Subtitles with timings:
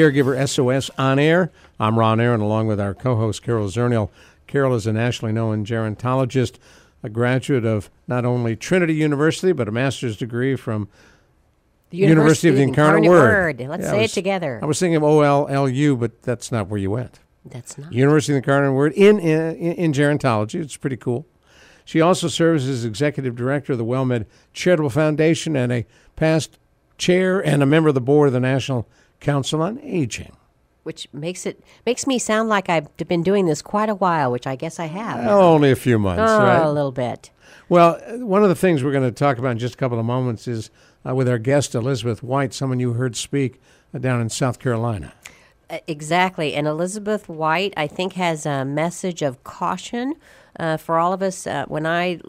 [0.00, 1.50] Caregiver SOS on air.
[1.80, 4.10] I'm Ron Aaron along with our co-host Carol Zernial.
[4.46, 6.56] Carol is a nationally known gerontologist,
[7.02, 10.88] a graduate of not only Trinity University but a master's degree from
[11.88, 13.58] The University of the Incarnate Word.
[13.58, 14.60] Let's Yeah, say was- it together.
[14.62, 17.20] I was thinking of OLLU, but that's not where you went.
[17.46, 17.90] That's not.
[17.90, 20.60] University of the Incarnate Word in, in, in gerontology.
[20.60, 21.26] It's pretty cool.
[21.86, 25.86] She also serves as executive director of the WellMed Charitable Foundation and a
[26.16, 26.58] past
[26.98, 28.86] chair and a member of the board of the National
[29.20, 30.36] Council on Aging.
[30.82, 34.46] Which makes it makes me sound like I've been doing this quite a while, which
[34.46, 35.26] I guess I have.
[35.26, 36.58] Only a few months, Oh, right?
[36.62, 37.30] a little bit.
[37.68, 39.98] Well, uh, one of the things we're going to talk about in just a couple
[39.98, 40.70] of moments is
[41.04, 43.60] uh, with our guest Elizabeth White, someone you heard speak
[43.92, 45.12] uh, down in South Carolina.
[45.68, 46.54] Uh, Exactly.
[46.54, 50.14] And Elizabeth White, I think, has a message of caution
[50.60, 51.48] uh, for all of us.
[51.48, 52.20] Uh, when I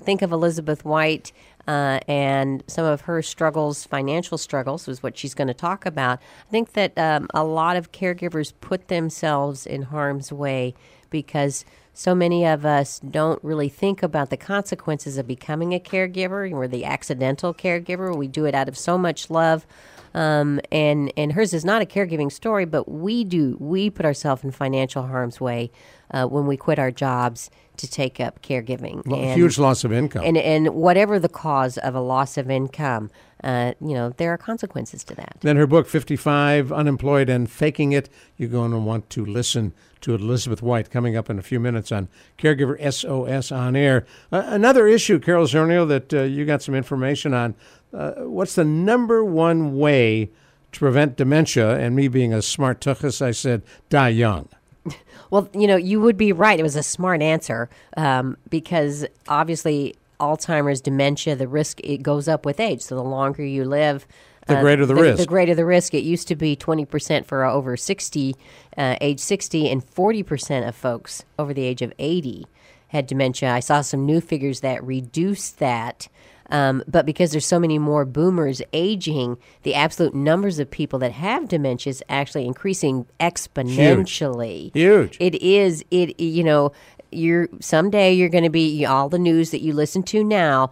[0.00, 1.32] think of Elizabeth White
[1.68, 6.18] uh, and some of her struggles, financial struggles, was what she's going to talk about,
[6.48, 10.74] I think that um, a lot of caregivers put themselves in harm's way
[11.10, 16.50] because so many of us don't really think about the consequences of becoming a caregiver.
[16.50, 18.16] We're the accidental caregiver.
[18.16, 19.66] We do it out of so much love.
[20.14, 24.44] Um, and and hers is not a caregiving story, but we do we put ourselves
[24.44, 25.70] in financial harm's way
[26.12, 29.06] uh, when we quit our jobs to take up caregiving.
[29.06, 30.22] Lo- And- huge loss of income.
[30.24, 33.10] and and whatever the cause of a loss of income,
[33.44, 35.36] uh, you know there are consequences to that.
[35.40, 38.08] Then her book, 55 Unemployed and Faking It.
[38.36, 41.90] You're going to want to listen to Elizabeth White coming up in a few minutes
[41.90, 44.06] on Caregiver SOS on air.
[44.30, 47.54] Uh, another issue, Carol Zernial, that uh, you got some information on.
[47.92, 50.30] Uh, what's the number one way
[50.72, 51.76] to prevent dementia?
[51.78, 54.48] And me being a smart tuchus, I said, die young.
[55.30, 56.58] Well, you know, you would be right.
[56.58, 57.68] It was a smart answer
[57.98, 62.80] um, because obviously Alzheimer's, dementia, the risk it goes up with age.
[62.80, 64.06] So the longer you live,
[64.48, 65.28] uh, The greater the The risk.
[65.28, 65.92] greater the risk.
[65.92, 68.36] It used to be twenty percent for over sixty,
[68.78, 72.46] uh, age sixty, and forty percent of folks over the age of eighty
[72.86, 73.50] had dementia.
[73.50, 76.08] I saw some new figures that reduced that.
[76.50, 81.12] Um, but because there's so many more boomers aging, the absolute numbers of people that
[81.12, 84.74] have dementia is actually increasing exponentially.
[84.74, 85.16] Huge.
[85.20, 85.84] It is.
[85.90, 86.72] It you know,
[87.10, 90.70] you're someday you're going to be all the news that you listen to now.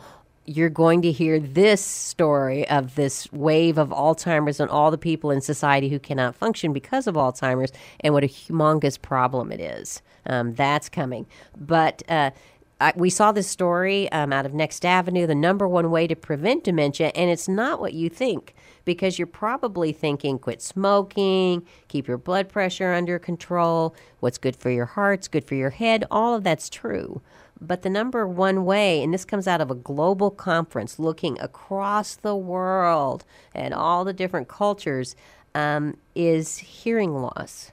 [0.48, 5.32] You're going to hear this story of this wave of Alzheimer's and all the people
[5.32, 10.02] in society who cannot function because of Alzheimer's and what a humongous problem it is.
[10.24, 11.26] Um, that's coming.
[11.56, 12.30] But uh,
[12.78, 16.14] I, we saw this story um, out of Next Avenue, the number one way to
[16.14, 18.54] prevent dementia, and it's not what you think
[18.84, 24.70] because you're probably thinking quit smoking, keep your blood pressure under control, what's good for
[24.70, 26.04] your heart's good for your head.
[26.10, 27.22] All of that's true.
[27.58, 32.14] But the number one way, and this comes out of a global conference looking across
[32.14, 35.16] the world at all the different cultures,
[35.54, 37.72] um, is hearing loss.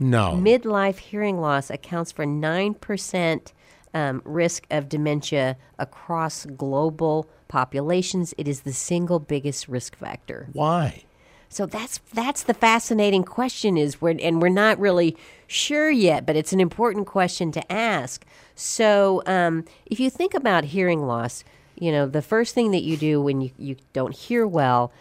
[0.00, 0.32] No.
[0.32, 3.52] Midlife hearing loss accounts for 9%
[3.94, 8.34] um, risk of dementia across global populations.
[8.36, 10.48] It is the single biggest risk factor.
[10.52, 11.04] Why?
[11.48, 15.16] So that's that's the fascinating question is we're, and we're not really
[15.46, 18.24] sure yet, but it's an important question to ask.
[18.56, 21.44] So um, if you think about hearing loss,
[21.78, 24.92] you know the first thing that you do when you, you don't hear well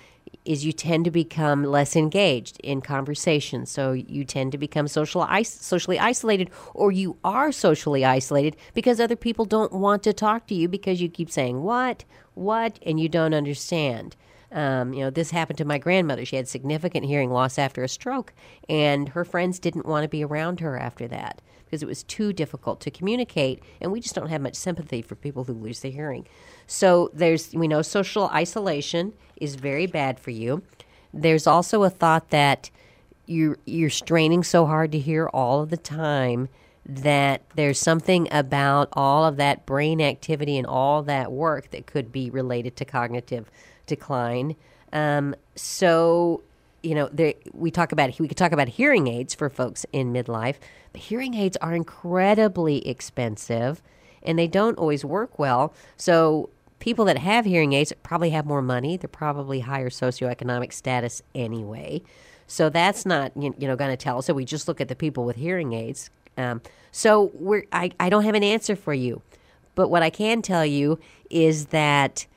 [0.45, 3.65] is you tend to become less engaged in conversation.
[3.65, 9.15] So you tend to become social socially isolated, or you are socially isolated because other
[9.15, 12.03] people don't want to talk to you because you keep saying what,
[12.33, 14.15] what, and you don't understand.
[14.51, 16.25] Um, you know, this happened to my grandmother.
[16.25, 18.33] She had significant hearing loss after a stroke,
[18.69, 21.41] and her friends didn't want to be around her after that
[21.73, 23.59] because it was too difficult to communicate.
[23.81, 26.27] And we just don't have much sympathy for people who lose their hearing.
[26.67, 30.61] So there's, we know social isolation is very bad for you.
[31.11, 32.69] There's also a thought that
[33.25, 36.47] you're you're straining so hard to hear all of the time
[36.85, 42.11] that there's something about all of that brain activity and all that work that could
[42.11, 43.49] be related to cognitive
[43.87, 44.55] decline.
[44.91, 46.43] Um, so,
[46.83, 50.13] you know, there, we talk about we could talk about hearing aids for folks in
[50.13, 50.55] midlife,
[50.91, 53.81] but hearing aids are incredibly expensive,
[54.21, 55.73] and they don't always work well.
[55.97, 56.49] So,
[56.79, 58.97] people that have hearing aids probably have more money.
[58.97, 62.03] They're probably higher socioeconomic status anyway.
[62.47, 64.21] So that's not you know going to tell.
[64.21, 66.09] So we just look at the people with hearing aids.
[66.37, 69.21] Um, so we're, I, I don't have an answer for you.
[69.75, 70.99] But what I can tell you
[71.29, 72.27] is that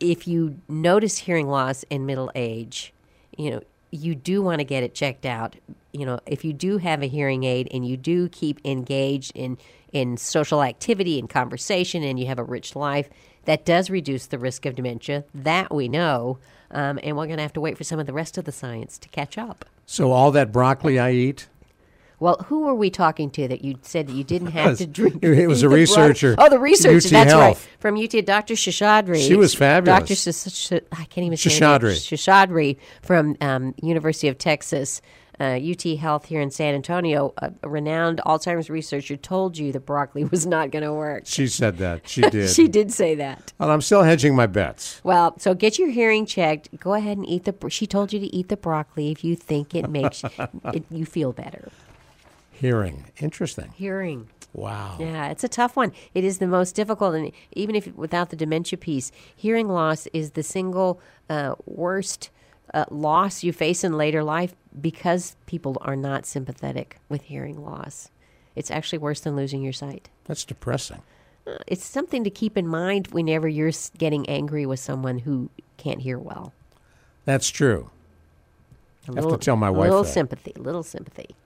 [0.00, 2.92] if you notice hearing loss in middle age,
[3.36, 3.60] you know,
[3.90, 5.56] you do want to get it checked out.
[5.92, 9.58] You know, if you do have a hearing aid and you do keep engaged in
[9.92, 13.08] in social activity and conversation and you have a rich life,
[13.44, 15.24] that does reduce the risk of dementia.
[15.34, 16.38] That we know.
[16.70, 18.52] Um, and we're going to have to wait for some of the rest of the
[18.52, 19.64] science to catch up.
[19.86, 21.46] So all that broccoli I eat,
[22.18, 25.22] Well, who were we talking to that you said that you didn't have to drink?
[25.22, 27.08] It was a researcher, Oh, the researcher.
[27.10, 27.42] That's right.
[27.42, 27.68] Health.
[27.78, 28.54] From UT, Dr.
[28.54, 29.26] Seshadri.
[29.26, 30.00] She was fabulous.
[30.00, 30.14] Dr.
[30.32, 31.50] Sh- Sh- I can't even say.
[31.50, 31.92] Seshadri.
[31.96, 35.02] Seshadri from um, University of Texas.
[35.38, 39.80] Uh, UT Health here in San Antonio, a, a renowned Alzheimer's researcher, told you that
[39.84, 41.24] broccoli was not going to work.
[41.26, 42.08] she said that.
[42.08, 42.48] She did.
[42.48, 43.52] She did say that.
[43.58, 44.98] Well, I'm still hedging my bets.
[45.04, 46.80] Well, so get your hearing checked.
[46.80, 47.54] Go ahead and eat the.
[47.68, 50.24] She told you to eat the broccoli if you think it makes
[50.72, 51.68] it, you feel better.
[52.60, 53.06] Hearing.
[53.18, 53.72] Interesting.
[53.76, 54.28] Hearing.
[54.52, 54.96] Wow.
[54.98, 55.92] Yeah, it's a tough one.
[56.14, 60.30] It is the most difficult, and even if without the dementia piece, hearing loss is
[60.30, 60.98] the single
[61.28, 62.30] uh, worst
[62.72, 68.10] uh, loss you face in later life because people are not sympathetic with hearing loss.
[68.54, 70.08] It's actually worse than losing your sight.
[70.24, 71.02] That's depressing.
[71.46, 76.00] Uh, It's something to keep in mind whenever you're getting angry with someone who can't
[76.00, 76.54] hear well.
[77.26, 77.90] That's true.
[79.08, 79.86] A I have to tell my wife.
[79.86, 80.12] a little that.
[80.12, 81.36] sympathy, little sympathy.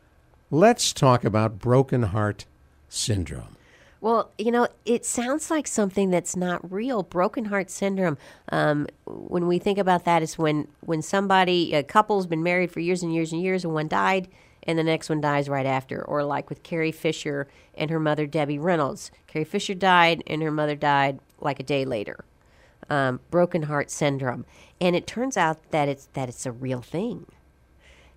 [0.53, 2.45] Let's talk about broken heart
[2.89, 3.57] syndrome.
[4.01, 7.05] Well, you know, it sounds like something that's not real.
[7.05, 8.19] Broken heart syndrome.
[8.51, 12.81] Um, when we think about that, it's when when somebody, a couple's been married for
[12.81, 14.27] years and years and years, and one died,
[14.65, 16.03] and the next one dies right after.
[16.05, 17.47] Or like with Carrie Fisher
[17.77, 19.13] and her mother Debbie Reynolds.
[19.29, 22.25] Carrie Fisher died, and her mother died like a day later.
[22.89, 24.47] Um, broken heart syndrome,
[24.81, 27.27] and it turns out that it's that it's a real thing.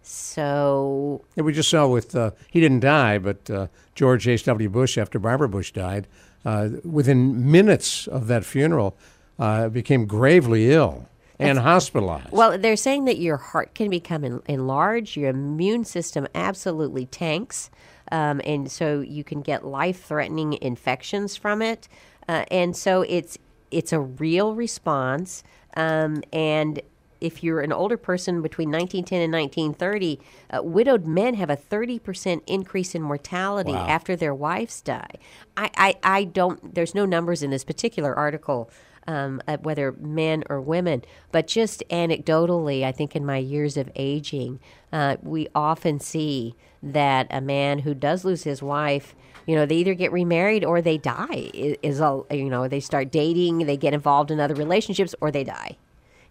[0.03, 4.69] So Yeah, we just saw with, uh, he didn't die, but uh, George H.W.
[4.69, 6.07] Bush, after Barbara Bush died,
[6.45, 8.97] uh, within minutes of that funeral,
[9.39, 11.07] uh, became gravely ill
[11.39, 12.31] and hospitalized.
[12.31, 17.69] Well, they're saying that your heart can become en- enlarged, your immune system absolutely tanks,
[18.11, 21.88] um, and so you can get life-threatening infections from it.
[22.27, 23.38] Uh, and so it's
[23.71, 25.44] it's a real response.
[25.75, 26.81] Um, and
[27.24, 30.20] if you're an older person between 1910 and 1930,
[30.52, 33.88] uh, widowed men have a 30% increase in mortality Wow.
[33.88, 35.16] after their wives die.
[35.56, 38.70] I, I, I don't, there's no numbers in this particular article,
[39.08, 43.90] um, uh, whether men or women, but just anecdotally, I think in my years of
[43.96, 44.60] aging,
[44.92, 49.16] uh, we often see that a man who does lose his wife,
[49.46, 51.50] you know, they either get remarried or they die.
[51.54, 55.46] Is all you know, they start dating, they get involved in other relationships, or they
[55.46, 55.78] die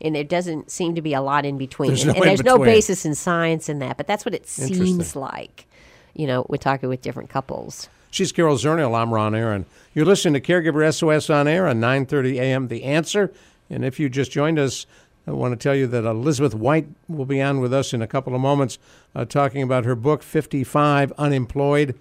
[0.02, 1.88] and there doesn't seem to be a lot in between.
[1.90, 4.46] There's and no and there's no basis in science in that, but that's what it
[4.49, 5.66] seems like.
[6.14, 7.88] You know, we're talking with different couples.
[8.10, 8.94] She's Carol Zernial.
[8.94, 9.64] I'm Ron Aaron.
[9.94, 12.69] You're listening to Caregiver SOS on air on 9:30 a.m.
[12.69, 13.32] The Answer.
[13.70, 14.84] And if you just joined us,
[15.26, 18.06] I want to tell you that Elizabeth White will be on with us in a
[18.06, 18.78] couple of moments,
[19.14, 21.94] uh, talking about her book 55 Unemployed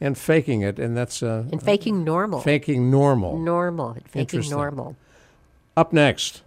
[0.00, 2.40] and Faking It, and that's uh, And faking normal.
[2.40, 3.38] faking normal.
[3.38, 3.96] normal.
[4.08, 4.96] Faking normal.
[5.76, 6.42] Up next,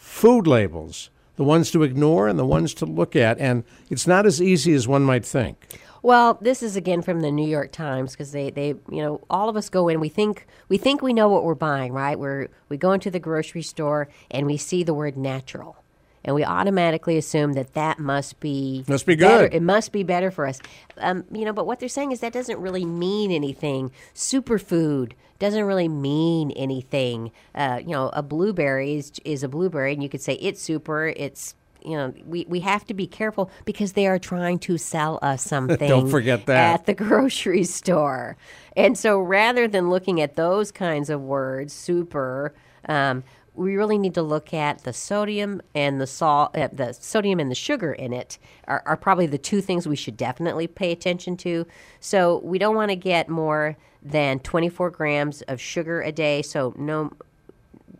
[0.00, 4.24] food labels, the ones to ignore and the ones to look at, and it's not
[4.26, 5.78] as easy as one might think.
[6.02, 9.50] Well, this is again from the New York Times because they, they, you know, all
[9.50, 10.00] of us go in.
[10.00, 12.18] We think we think we know what we're buying, right?
[12.18, 15.76] We're we go into the grocery store and we see the word natural,
[16.24, 19.54] and we automatically assume that that must be Must be better- good.
[19.56, 20.58] It must be better for us,
[20.96, 21.52] um, you know.
[21.52, 23.90] But what they're saying is that doesn't really mean anything.
[24.14, 27.32] Superfood doesn't really mean anything.
[27.54, 31.08] Uh, you know, a blueberry is is a blueberry, and you could say it's super.
[31.16, 35.18] It's you know, we, we have to be careful because they are trying to sell
[35.22, 35.88] us something.
[35.88, 36.74] Don't forget that.
[36.74, 38.36] At the grocery store.
[38.76, 42.54] And so rather than looking at those kinds of words, super,
[42.86, 47.40] um, we really need to look at the sodium and the salt, uh, the sodium
[47.40, 50.92] and the sugar in it are, are probably the two things we should definitely pay
[50.92, 51.66] attention to.
[51.98, 56.42] So we don't want to get more than 24 grams of sugar a day.
[56.42, 57.12] So no,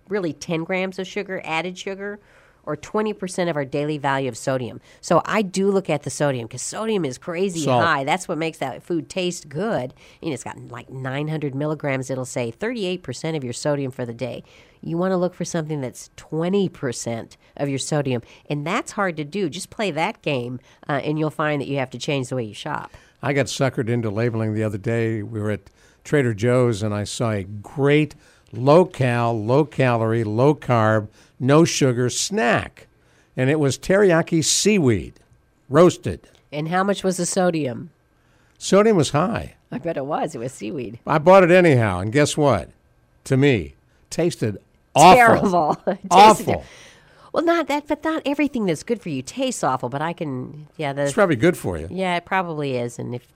[0.08, 2.18] really 10 grams of sugar, added sugar,
[2.64, 4.80] or 20% of our daily value of sodium.
[5.00, 7.82] So I do look at the sodium because sodium is crazy Salt.
[7.82, 8.04] high.
[8.04, 9.94] That's what makes that food taste good.
[10.22, 12.10] And it's got like 900 milligrams.
[12.10, 14.44] It'll say 38% of your sodium for the day.
[14.82, 18.22] You want to look for something that's 20% of your sodium.
[18.48, 19.50] And that's hard to do.
[19.50, 22.44] Just play that game, uh, and you'll find that you have to change the way
[22.44, 22.92] you shop.
[23.22, 25.22] I got suckered into labeling the other day.
[25.22, 25.68] We were at
[26.04, 28.14] Trader Joe's and I saw a great
[28.52, 32.86] low cal, low calorie, low carb, no sugar snack.
[33.36, 35.14] And it was teriyaki seaweed,
[35.68, 36.28] roasted.
[36.52, 37.90] And how much was the sodium?
[38.58, 39.54] Sodium was high.
[39.72, 40.34] I bet it was.
[40.34, 40.98] It was seaweed.
[41.06, 42.70] I bought it anyhow, and guess what?
[43.24, 43.74] To me,
[44.10, 44.58] tasted
[44.94, 45.16] awful.
[45.16, 45.98] Terrible.
[46.10, 46.64] Awful.
[47.32, 49.88] Well, not that, but not everything that's good for you tastes awful.
[49.88, 51.88] But I can, yeah, the It's probably good for you.
[51.90, 52.98] yeah, it probably is.
[52.98, 53.26] And if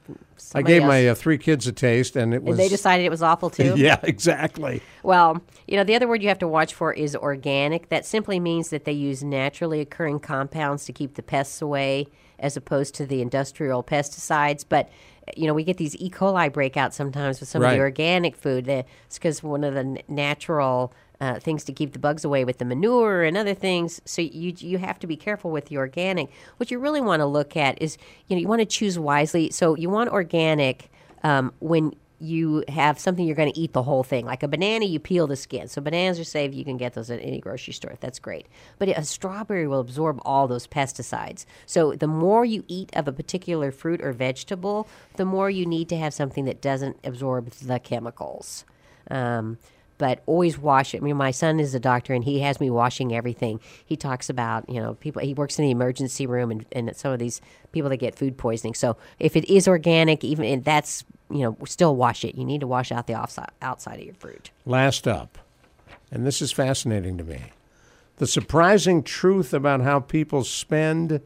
[0.54, 2.58] I gave else- my uh, three kids a taste, and it was.
[2.58, 3.74] and they decided it was awful too.
[3.78, 4.82] yeah, exactly.
[5.02, 7.88] Well, you know, the other word you have to watch for is organic.
[7.88, 12.08] That simply means that they use naturally occurring compounds to keep the pests away
[12.38, 14.64] as opposed to the industrial pesticides.
[14.68, 14.90] But,
[15.36, 16.10] you know, we get these E.
[16.10, 18.68] coli breakouts sometimes with some of the organic food.
[18.68, 20.92] It's because one of the natural
[21.24, 24.00] uh, things to keep the bugs away with the manure and other things.
[24.04, 26.30] So you you have to be careful with the organic.
[26.58, 29.50] What you really want to look at is, you know, you want to choose wisely.
[29.50, 30.90] So you want organic
[31.22, 34.24] um, when you have something you're going to eat the whole thing.
[34.24, 35.68] Like a banana, you peel the skin.
[35.68, 36.54] So bananas are safe.
[36.54, 37.94] You can get those at any grocery store.
[38.00, 38.46] That's great.
[38.78, 41.44] But a strawberry will absorb all those pesticides.
[41.66, 45.88] So the more you eat of a particular fruit or vegetable, the more you need
[45.90, 48.64] to have something that doesn't absorb the chemicals.
[49.10, 49.58] Um,
[50.04, 50.98] but always wash it.
[50.98, 53.58] I mean, my son is a doctor, and he has me washing everything.
[53.86, 55.22] He talks about, you know, people.
[55.22, 57.40] He works in the emergency room, and, and some of these
[57.72, 58.74] people that get food poisoning.
[58.74, 62.34] So if it is organic, even that's, you know, still wash it.
[62.34, 64.50] You need to wash out the outside of your fruit.
[64.66, 65.38] Last up,
[66.12, 67.40] and this is fascinating to me
[68.16, 71.22] the surprising truth about how people spend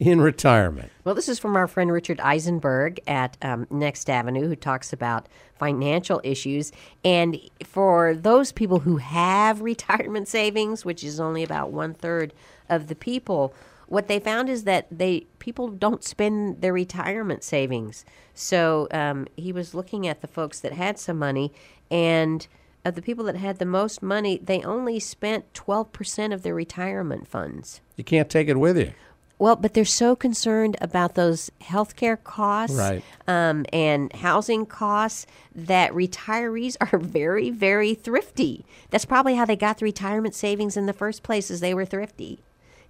[0.00, 0.90] in retirement.
[1.04, 5.28] Well, this is from our friend Richard Eisenberg at um, Next Avenue, who talks about
[5.58, 6.72] financial issues.
[7.04, 12.32] And for those people who have retirement savings, which is only about one third
[12.70, 13.54] of the people,
[13.88, 18.04] what they found is that they people don't spend their retirement savings.
[18.32, 21.52] So um, he was looking at the folks that had some money,
[21.90, 22.46] and
[22.84, 26.54] of the people that had the most money, they only spent twelve percent of their
[26.54, 27.80] retirement funds.
[27.96, 28.92] You can't take it with you.
[29.40, 33.02] Well, but they're so concerned about those healthcare costs Right.
[33.26, 38.66] um, and housing costs that retirees are very, very thrifty.
[38.90, 41.86] That's probably how they got the retirement savings in the first place, is they were
[41.86, 42.40] thrifty.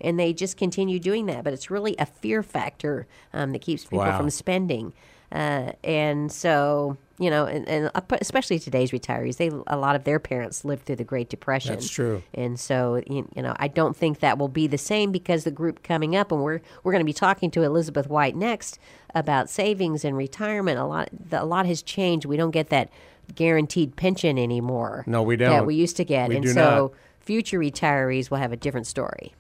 [0.01, 1.45] And they just continue doing that.
[1.45, 4.17] But it's really a fear factor um, that keeps people Wow.
[4.19, 4.93] from spending.
[5.33, 10.19] Uh, and so, you know, and, and especially today's retirees, they a lot of their
[10.19, 11.75] parents lived through the Great Depression.
[11.75, 12.23] That's true.
[12.35, 15.51] And so, you you know, I don't think that will be the same because the
[15.51, 18.79] group coming up, and we're we're going to be talking to Elizabeth White next
[19.15, 20.79] about savings and retirement.
[20.79, 22.27] A lot, the, a lot has changed.
[22.27, 22.91] We don't get that
[23.35, 25.05] guaranteed pension anymore.
[25.07, 25.51] No, we don't.
[25.51, 26.93] That we used to get, We and so not.
[27.21, 29.35] future retirees will have a different story.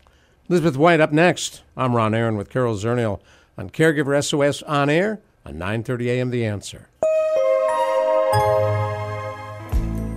[0.49, 1.62] Elizabeth White up next.
[1.76, 3.20] I'm Ron Aaron with Carol Zernial
[3.59, 6.30] on Caregiver SOS on air on 9:30 a.m.
[6.30, 6.88] The Answer.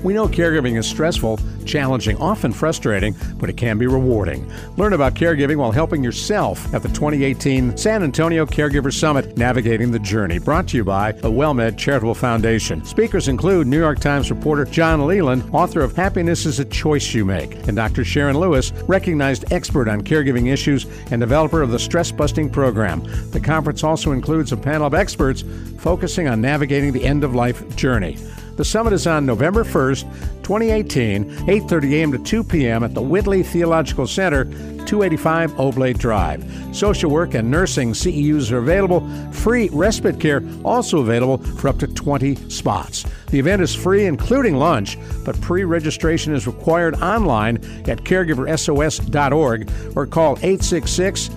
[0.04, 4.52] We know caregiving is stressful, challenging, often frustrating, but it can be rewarding.
[4.76, 10.00] Learn about caregiving while helping yourself at the 2018 San Antonio Caregiver Summit, Navigating the
[10.00, 12.84] Journey, brought to you by the WellMed Charitable Foundation.
[12.84, 17.24] Speakers include New York Times reporter John Leland, author of Happiness is a Choice You
[17.24, 18.04] Make, and Dr.
[18.04, 23.04] Sharon Lewis, recognized expert on caregiving issues and developer of the Stress Busting Program.
[23.32, 25.46] The conference also includes a panel of experts
[25.78, 28.18] focusing on navigating the end of life journey.
[28.56, 30.04] The summit is on November 1st,
[30.44, 32.12] 2018, 8:30 a.m.
[32.12, 32.84] to 2 p.m.
[32.84, 34.46] at the Whitley Theological Center,
[34.86, 36.46] 285 Oblate Drive.
[36.72, 39.08] Social work and nursing CEUs are available.
[39.32, 43.06] Free respite care also available for up to 20 spots.
[43.32, 47.58] The event is free including lunch, but pre-registration is required online
[47.88, 51.28] at caregiversos.org or call 866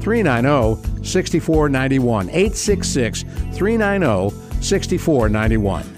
[0.00, 2.30] 390 6491.
[2.30, 3.22] 866
[3.54, 5.91] 390 6491.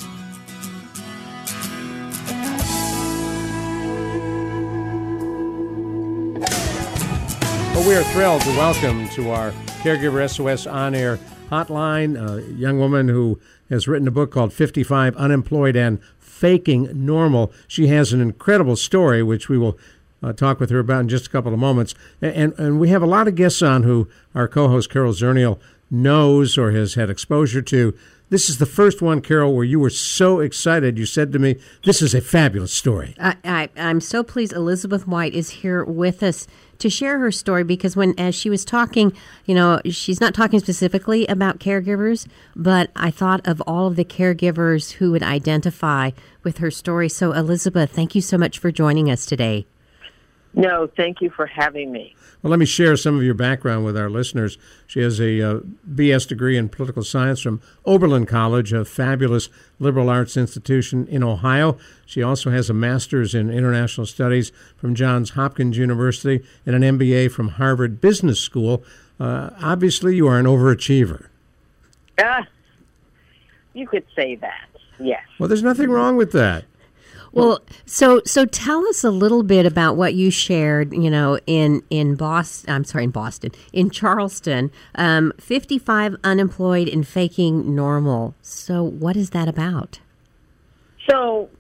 [7.75, 9.51] Well, we are thrilled to welcome to our
[9.83, 11.19] Caregiver SOS on air
[11.51, 17.53] hotline a young woman who has written a book called 55 Unemployed and Faking Normal.
[17.67, 19.77] She has an incredible story, which we will
[20.23, 21.97] uh, talk with her about in just a couple of moments.
[22.23, 25.59] And, and we have a lot of guests on who our co host, Carol Zernial,
[25.91, 27.93] knows or has had exposure to.
[28.31, 30.97] This is the first one, Carol, where you were so excited.
[30.97, 33.17] You said to me, This is a fabulous story.
[33.19, 36.47] I, I, I'm so pleased Elizabeth White is here with us
[36.79, 39.13] to share her story because when, as she was talking,
[39.47, 44.05] you know, she's not talking specifically about caregivers, but I thought of all of the
[44.05, 46.11] caregivers who would identify
[46.43, 47.09] with her story.
[47.09, 49.67] So, Elizabeth, thank you so much for joining us today.
[50.57, 52.15] No, thank you for having me.
[52.43, 54.57] Well, let me share some of your background with our listeners.
[54.87, 60.09] She has a uh, BS degree in political science from Oberlin College, a fabulous liberal
[60.09, 61.77] arts institution in Ohio.
[62.07, 67.33] She also has a master's in international studies from Johns Hopkins University and an MBA
[67.33, 68.85] from Harvard Business School.
[69.19, 71.29] Uh, obviously, you are an overachiever.
[72.21, 72.47] Ah,
[73.73, 74.69] You could say that.
[75.01, 75.23] Yes.
[75.39, 76.65] Well, there's nothing wrong with that.
[77.35, 80.93] Well, so so tell us a little bit about what you shared.
[80.93, 82.73] You know, in in Boston.
[82.73, 88.35] I'm sorry, in Boston, in Charleston, um, 55 unemployed and faking normal.
[88.41, 90.01] So, what is that about?
[91.09, 91.51] So,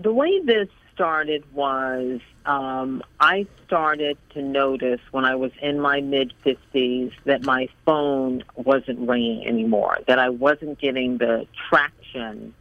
[0.00, 6.00] the way this started was um, I started to notice when I was in my
[6.00, 12.54] mid 50s that my phone wasn't ringing anymore, that I wasn't getting the traction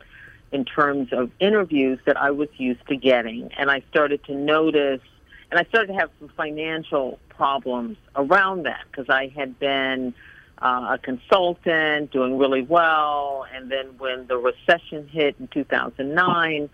[0.51, 3.51] in terms of interviews that I was used to getting.
[3.57, 5.01] And I started to notice,
[5.51, 10.13] and I started to have some financial problems around that because I had been
[10.59, 13.45] uh, a consultant doing really well.
[13.53, 16.69] And then when the recession hit in 2009,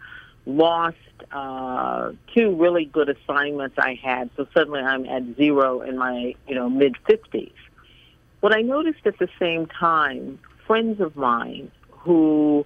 [0.45, 0.97] lost
[1.31, 4.29] uh, two really good assignments I had.
[4.35, 7.51] So suddenly I'm at zero in my, you know, mid 50s.
[8.41, 12.65] What I noticed at the same time, friends of mine who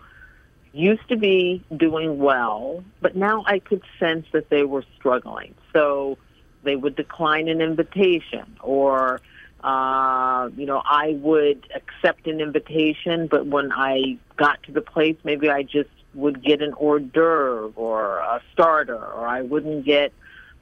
[0.76, 5.56] used to be doing well, but now I could sense that they were struggling.
[5.74, 6.18] So
[6.64, 9.22] they would decline an invitation or
[9.66, 15.18] uh, you know, I would accept an invitation, but when I got to the place,
[15.24, 20.14] maybe I just would get an hors d'oeuvre or a starter, or I wouldn't get,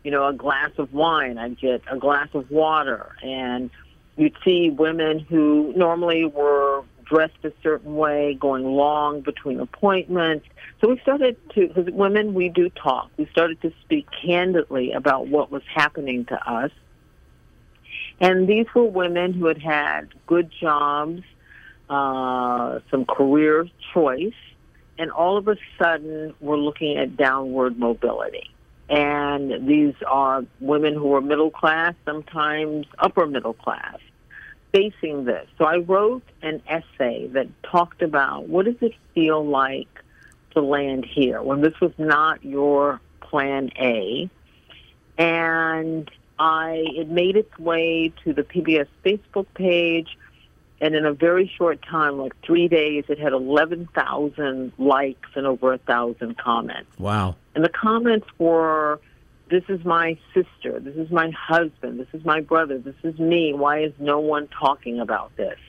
[0.05, 1.38] you know, a glass of wine.
[1.38, 3.13] I'd get a glass of water.
[3.22, 3.70] And
[4.15, 10.46] you'd see women who normally were dressed a certain way, going long between appointments.
[10.82, 13.10] So we started to, because women, we do talk.
[13.18, 16.72] We started to speak candidly about what was happening to us.
[18.20, 21.24] And these were women who had had good jobs,
[21.90, 24.34] uh, some career choice,
[24.98, 28.50] and all of a sudden we're looking at downward mobility.
[28.90, 34.00] And these are women who are middle class, sometimes upper middle class
[34.74, 35.48] facing this.
[35.58, 39.88] So I wrote an essay that talked about what does it feel like
[40.51, 44.30] to land here when this was not your plan A.
[45.17, 50.17] And I it made its way to the PBS Facebook page
[50.84, 55.71] and in a very short time, like three days, it had 11,000 likes and over
[55.71, 56.89] a thousand comments.
[57.00, 57.38] Wow.
[57.56, 59.00] And the comments were
[59.54, 60.80] this is my sister.
[60.80, 62.00] This is my husband.
[62.00, 62.80] This is my brother.
[62.80, 63.54] This is me.
[63.54, 65.60] Why is no one talking about this?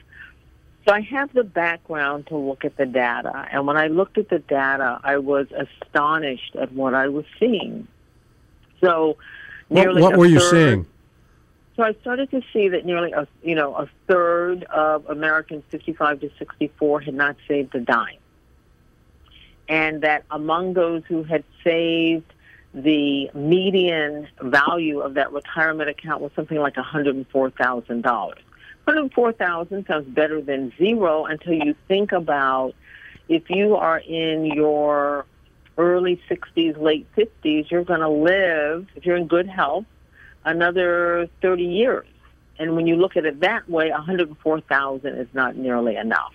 [0.87, 3.47] So I have the background to look at the data.
[3.51, 7.87] And when I looked at the data, I was astonished at what I was seeing.
[8.81, 9.17] So
[9.69, 10.87] nearly what, what were you seeing?
[11.75, 16.21] So I started to see that nearly a you know a third of Americans 55
[16.21, 18.17] to 64 had not saved a dime,
[19.69, 22.31] and that among those who had saved
[22.75, 28.03] the median value of that retirement account was something like $104,000.
[28.03, 32.73] 104,000 sounds better than zero until you think about
[33.29, 35.25] if you are in your
[35.77, 39.85] early 60s, late 50s, you're going to live, if you're in good health,
[40.43, 42.05] another 30 years.
[42.59, 46.33] And when you look at it that way, 104,000 is not nearly enough.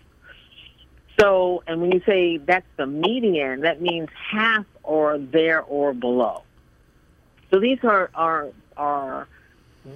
[1.19, 6.43] So, and when you say that's the median, that means half or there or below.
[7.51, 9.29] So these are are are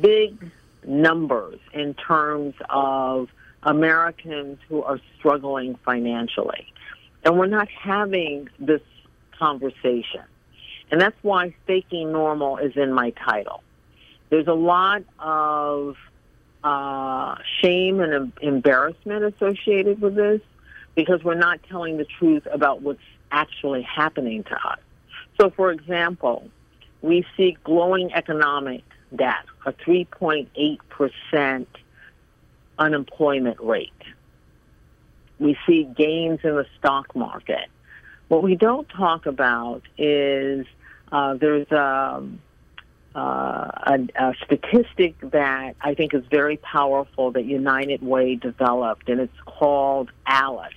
[0.00, 0.50] big
[0.86, 3.28] numbers in terms of
[3.62, 6.72] Americans who are struggling financially.
[7.24, 8.82] And we're not having this
[9.38, 10.22] conversation.
[10.90, 13.62] And that's why faking normal is in my title.
[14.28, 15.96] There's a lot of
[16.62, 20.40] uh, shame and embarrassment associated with this
[20.94, 23.00] because we're not telling the truth about what's
[23.34, 24.78] actually happening to us.
[25.40, 26.48] So, for example,
[27.02, 31.66] we see glowing economic data, a 3.8%
[32.78, 33.90] unemployment rate.
[35.40, 37.68] We see gains in the stock market.
[38.28, 40.66] What we don't talk about is
[41.10, 42.40] uh, there's um,
[43.14, 49.20] uh, a, a, statistic that I think is very powerful that United Way developed, and
[49.20, 50.72] it's called ALICE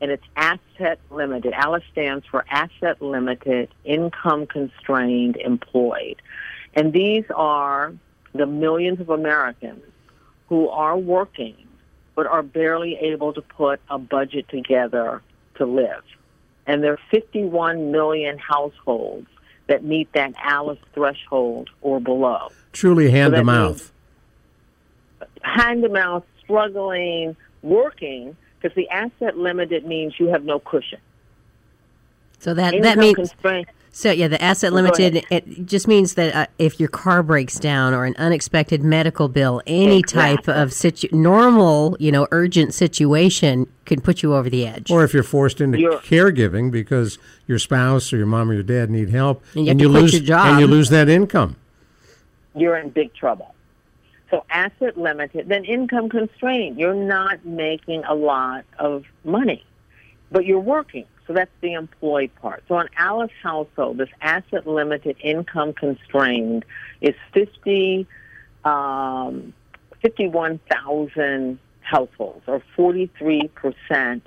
[0.00, 1.52] and it's asset limited.
[1.52, 6.22] ALICE stands for asset limited, income constrained, employed.
[6.74, 7.92] And these are
[8.34, 9.84] the millions of Americans
[10.48, 11.56] who are working
[12.14, 15.22] but are barely able to put a budget together
[15.54, 16.02] to live.
[16.66, 19.26] And there are 51 million households
[19.68, 22.48] that meet that ALICE threshold or below.
[22.72, 23.92] Truly hand so to mouth.
[25.42, 30.98] Hand to mouth, struggling, working, because the asset limited means you have no cushion.
[32.38, 33.34] So that that means
[33.92, 37.92] So yeah, the asset limited it just means that uh, if your car breaks down
[37.92, 40.36] or an unexpected medical bill, any Exactly.
[40.36, 44.90] type of situ- normal, you know, urgent situation can put you over the edge.
[44.90, 48.62] Or if you're forced into You're- caregiving because your spouse or your mom or your
[48.62, 50.46] dad need help, And you have to quit lose your job.
[50.46, 51.56] and you lose that income.
[52.54, 53.54] you're in big trouble.
[54.30, 56.78] So asset limited, then income constrained.
[56.78, 59.64] You're not making a lot of money,
[60.30, 61.06] but you're working.
[61.26, 62.64] So that's the employed part.
[62.68, 66.64] So on Alice household, this asset limited, income constrained
[67.00, 68.06] is 50,
[68.64, 69.52] um,
[70.02, 74.22] 51,000 households, or 43%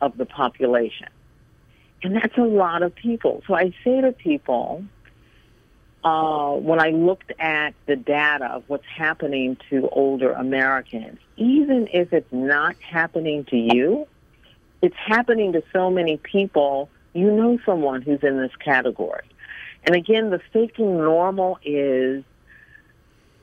[0.00, 1.08] of the population.
[2.02, 3.42] And that's a lot of people.
[3.46, 4.84] So I say to people,
[6.04, 12.12] uh, when I looked at the data of what's happening to older Americans, even if
[12.12, 14.06] it's not happening to you,
[14.80, 16.88] it's happening to so many people.
[17.14, 19.22] You know someone who's in this category.
[19.84, 22.24] And again, the faking normal is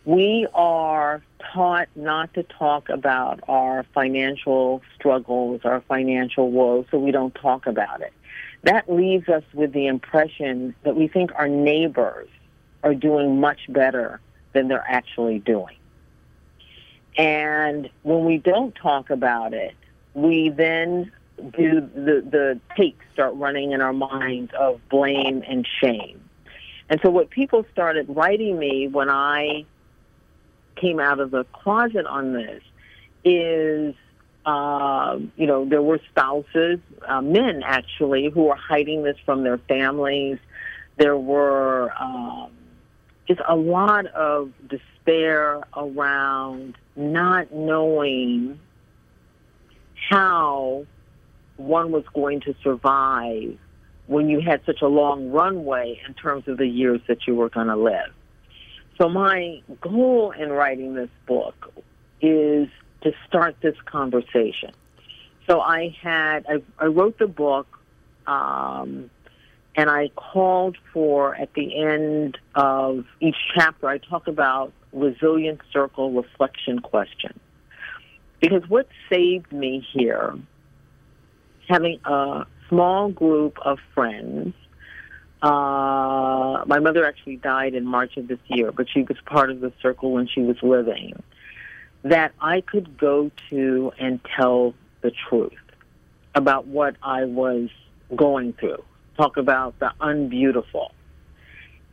[0.05, 1.21] we are
[1.53, 7.67] taught not to talk about our financial struggles, our financial woes, so we don't talk
[7.67, 8.13] about it.
[8.63, 12.27] That leaves us with the impression that we think our neighbors
[12.83, 14.19] are doing much better
[14.53, 15.75] than they're actually doing.
[17.17, 19.75] And when we don't talk about it,
[20.13, 26.21] we then do the, the tapes start running in our minds of blame and shame.
[26.89, 29.65] And so what people started writing me when I
[30.75, 32.63] came out of the closet on this
[33.23, 33.93] is,
[34.45, 39.57] uh, you know, there were spouses, uh, men actually, who were hiding this from their
[39.57, 40.39] families.
[40.97, 42.51] There were um,
[43.29, 48.59] just a lot of despair around not knowing
[50.09, 50.85] how
[51.57, 53.57] one was going to survive
[54.07, 57.49] when you had such a long runway in terms of the years that you were
[57.49, 58.11] going to live.
[58.99, 61.71] So my goal in writing this book
[62.21, 62.67] is
[63.01, 64.71] to start this conversation.
[65.47, 67.67] So I had I, I wrote the book,
[68.25, 69.11] um,
[69.75, 76.12] and I called for at the end of each chapter I talk about resilience circle
[76.12, 77.39] reflection question,
[78.39, 80.38] because what saved me here,
[81.67, 84.53] having a small group of friends
[85.41, 89.62] uh, my mother actually died in March of this year, but she was part of
[89.62, 91.21] the circle when she was living.
[92.03, 95.53] That I could go to and tell the truth
[96.36, 97.69] about what I was
[98.15, 98.84] going through,
[99.19, 100.91] talk about the unbeautiful.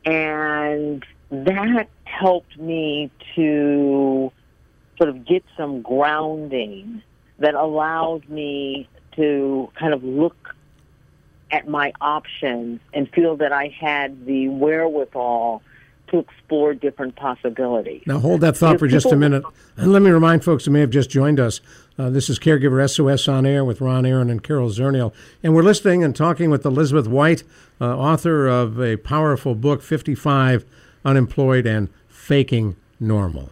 [0.05, 4.31] And that helped me to
[4.97, 7.03] sort of get some grounding
[7.41, 10.55] that allowed me to kind of look
[11.51, 15.63] at my options and feel that I had the wherewithal
[16.09, 18.03] to explore different possibilities.
[18.07, 19.45] Now, hold that thought If for just a minute.
[19.77, 21.61] And let me remind folks who may have just joined us
[21.99, 25.15] uh, this is Caregiver SOS on Air with Ron Aaron and Carol Zernial.
[25.43, 27.43] And we're listening and talking with Elizabeth White,
[27.81, 30.65] uh, author of a powerful book, 55
[31.05, 33.51] Unemployed and Faking Normal.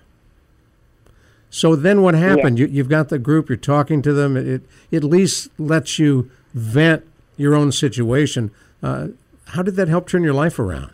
[1.48, 2.58] So then what happened?
[2.58, 4.36] You, you've got the group, you're talking to them.
[4.36, 8.50] It, it at least lets you vent your own situation.
[8.82, 9.08] Uh,
[9.48, 10.90] how did that help turn your life around?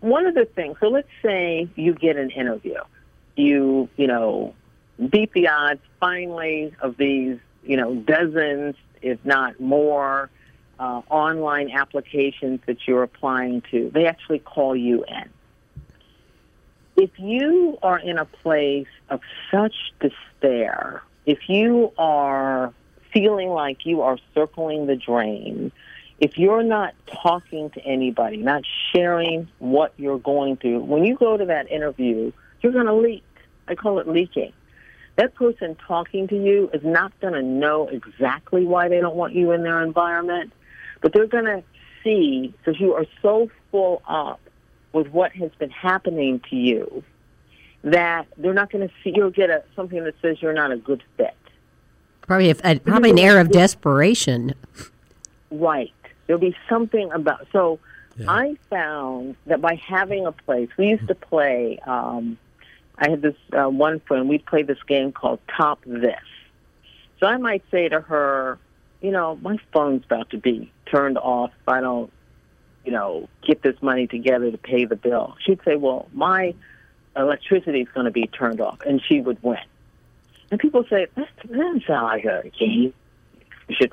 [0.00, 2.78] One of the things, so let's say you get an interview.
[3.36, 4.54] You, you know,
[5.10, 10.30] beat the odds finally of these, you know, dozens, if not more,
[10.78, 13.90] uh, online applications that you're applying to.
[13.92, 15.30] They actually call you in.
[16.96, 19.20] If you are in a place of
[19.52, 22.72] such despair, if you are
[23.12, 25.72] feeling like you are circling the drain,
[26.20, 31.36] if you're not talking to anybody, not sharing what you're going through, when you go
[31.36, 33.24] to that interview, you're going to leak.
[33.68, 34.52] I call it leaking.
[35.16, 39.34] That person talking to you is not going to know exactly why they don't want
[39.34, 40.52] you in their environment,
[41.00, 41.62] but they're going to
[42.02, 44.40] see because you are so full up
[44.92, 47.04] with what has been happening to you
[47.84, 49.12] that they're not going to see.
[49.14, 51.36] You'll get a something that says you're not a good fit.
[52.22, 54.54] Probably, a, a, uh, probably an air of desperation.
[55.50, 55.92] Right.
[56.28, 57.48] There'll be something about.
[57.50, 57.80] So
[58.28, 61.78] I found that by having a place, we used to play.
[61.86, 62.38] Um,
[62.96, 64.28] I had this uh, one friend.
[64.28, 66.20] We'd play this game called Top This.
[67.18, 68.58] So I might say to her,
[69.00, 72.12] you know, my phone's about to be turned off if I don't,
[72.84, 75.36] you know, get this money together to pay the bill.
[75.44, 76.54] She'd say, well, my
[77.16, 79.58] electricity is going to be turned off, and she would win.
[80.50, 82.92] And people say, that doesn't sound like a game.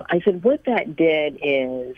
[0.10, 1.96] I said, what that did is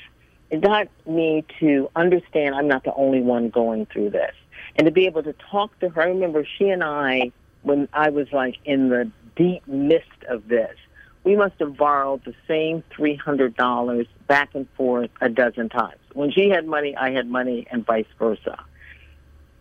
[0.50, 4.34] it got me to understand I'm not the only one going through this.
[4.76, 7.32] And to be able to talk to her, I remember she and I,
[7.64, 10.76] when I was like in the deep mist of this,
[11.24, 16.00] we must have borrowed the same $300 back and forth a dozen times.
[16.14, 18.64] When she had money, I had money, and vice versa.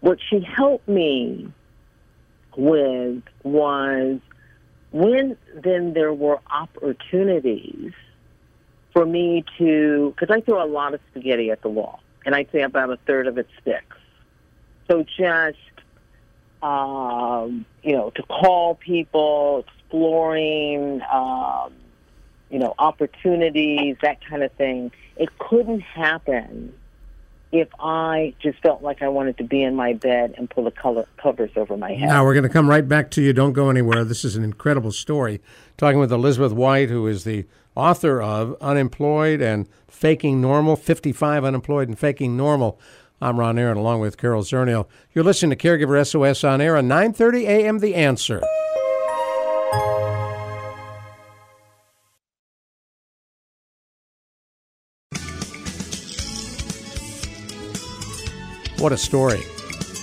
[0.01, 1.53] What she helped me
[2.57, 4.20] with was
[4.92, 7.92] when then there were opportunities
[8.96, 12.50] for me to, because I throw a lot of spaghetti at the wall, and I'd
[12.50, 13.98] say about a third of it sticks.
[14.90, 15.59] So just,
[16.62, 21.74] um, you know, to call people, exploring, um,
[22.48, 24.92] you know, opportunities, that kind of thing.
[25.18, 26.72] It couldn't happen
[27.52, 30.70] if I just felt like I wanted to be in my bed and pull the
[30.70, 32.09] color, covers over my head.
[32.09, 33.35] Now, we're going to come right back to you.
[33.35, 34.04] Don't go anywhere.
[34.04, 35.42] This is an incredible story.
[35.76, 37.44] Talking with Elizabeth White, who is the
[37.77, 42.81] author of Unemployed and Faking Normal 55 Unemployed and Faking Normal.
[43.21, 44.89] I'm Ron Aaron, along with Carol Zernial.
[45.15, 47.79] You're listening to Caregiver SOS on air on 9:30 a.m.
[47.79, 48.43] The Answer.
[58.79, 59.43] What a story.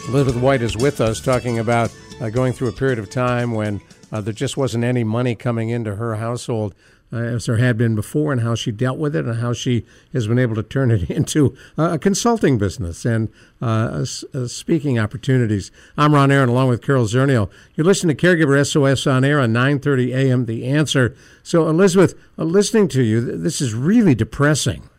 [0.10, 3.80] Elizabeth White is with us talking about uh, going through a period of time when
[4.12, 6.74] uh, there just wasn't any money coming into her household
[7.13, 10.28] as there had been before, and how she dealt with it, and how she has
[10.28, 13.30] been able to turn it into a consulting business and
[13.62, 15.71] uh, speaking opportunities.
[15.97, 17.49] I'm Ron Aaron, along with Carol Zernial.
[17.76, 20.45] You're listening to Caregiver SOS on air on 9:30 a.m.
[20.45, 21.15] The Answer.
[21.43, 24.89] So, Elizabeth, uh, listening to you, this is really depressing.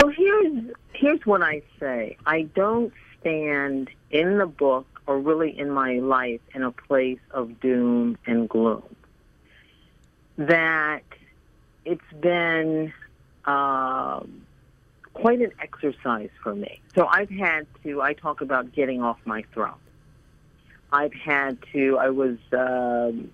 [0.00, 2.16] So here's here's what I say.
[2.26, 7.60] I don't stand in the book or really in my life in a place of
[7.60, 8.82] doom and gloom.
[10.38, 11.02] That
[11.84, 12.92] it's been
[13.44, 14.46] um,
[15.12, 16.80] quite an exercise for me.
[16.94, 19.74] So I've had to, I talk about getting off my throne.
[20.92, 23.30] I've had to, I was um,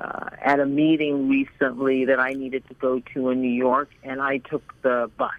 [0.00, 4.20] uh, at a meeting recently that I needed to go to in New York, and
[4.20, 5.30] I took the bus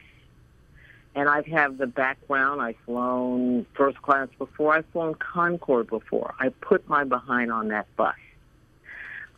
[1.16, 2.62] and I have had the background.
[2.62, 4.74] I've flown first class before.
[4.74, 6.34] I've flown Concorde before.
[6.40, 8.16] I put my behind on that bus.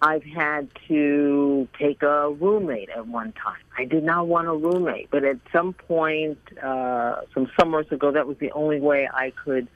[0.01, 3.61] I've had to take a roommate at one time.
[3.77, 8.25] I did not want a roommate, but at some point, uh, some summers ago, that
[8.25, 9.67] was the only way I could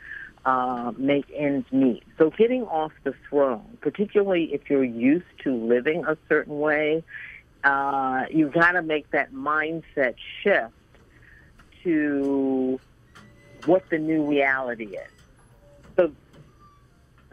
[0.44, 2.04] uh, make ends meet.
[2.18, 7.04] So getting off the throne, particularly if you're used to living a certain way,
[7.64, 10.74] uh, you've got to make that mindset shift
[11.84, 12.80] to
[13.66, 15.12] what the new reality is.
[15.96, 16.12] So,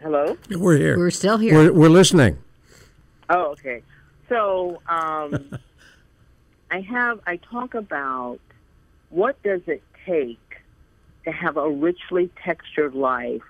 [0.01, 0.37] hello?
[0.51, 0.99] We're here.
[0.99, 1.55] We're still here.
[1.55, 2.39] We're, we're listening.
[3.29, 3.83] Oh, okay.
[4.29, 5.51] So, um,
[6.71, 8.39] I have, I talk about
[9.11, 10.39] what does it take
[11.25, 13.43] to have a richly textured life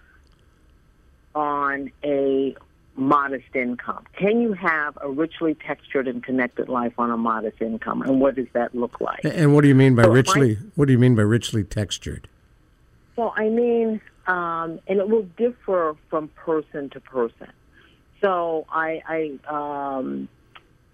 [1.35, 2.55] on a
[2.95, 4.05] modest income?
[4.15, 8.35] Can you have a richly textured and connected life on a modest income, and what
[8.35, 9.21] does that look like?
[9.25, 10.57] And what do you mean by so richly?
[10.57, 12.29] I, what do you mean by richly textured?
[13.17, 17.49] Well, I mean, um, and it will differ from person to person.
[18.23, 20.29] So I, I um,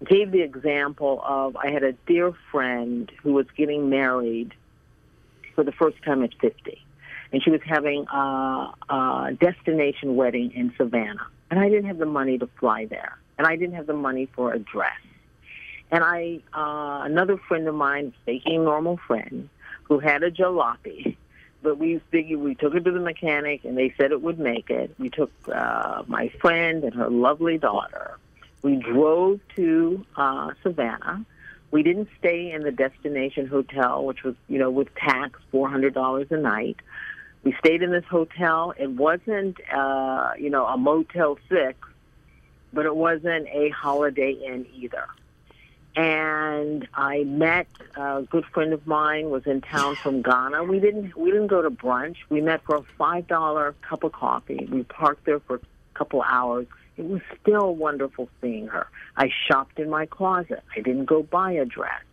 [0.05, 4.53] gave the example of I had a dear friend who was getting married
[5.55, 6.83] for the first time at 50.
[7.31, 12.05] And she was having a, a destination wedding in Savannah and I didn't have the
[12.05, 14.91] money to fly there, and I didn't have the money for a dress.
[15.91, 19.49] And I, uh, another friend of mine, faking normal friend,
[19.83, 21.17] who had a jalopy,
[21.61, 24.69] but we figured we took it to the mechanic, and they said it would make
[24.69, 24.93] it.
[24.97, 28.17] We took uh, my friend and her lovely daughter.
[28.61, 31.25] We drove to uh, Savannah.
[31.71, 35.93] We didn't stay in the destination hotel, which was, you know, with tax, four hundred
[35.93, 36.77] dollars a night.
[37.43, 38.73] We stayed in this hotel.
[38.77, 41.77] It wasn't, uh, you know, a Motel 6,
[42.73, 45.07] but it wasn't a Holiday Inn either.
[45.95, 50.63] And I met a good friend of mine was in town from Ghana.
[50.63, 52.17] We didn't we didn't go to brunch.
[52.29, 54.67] We met for a five dollar cup of coffee.
[54.71, 55.59] We parked there for a
[55.95, 56.67] couple hours.
[56.97, 58.87] It was still wonderful seeing her.
[59.17, 60.63] I shopped in my closet.
[60.75, 62.03] I didn't go buy a dress.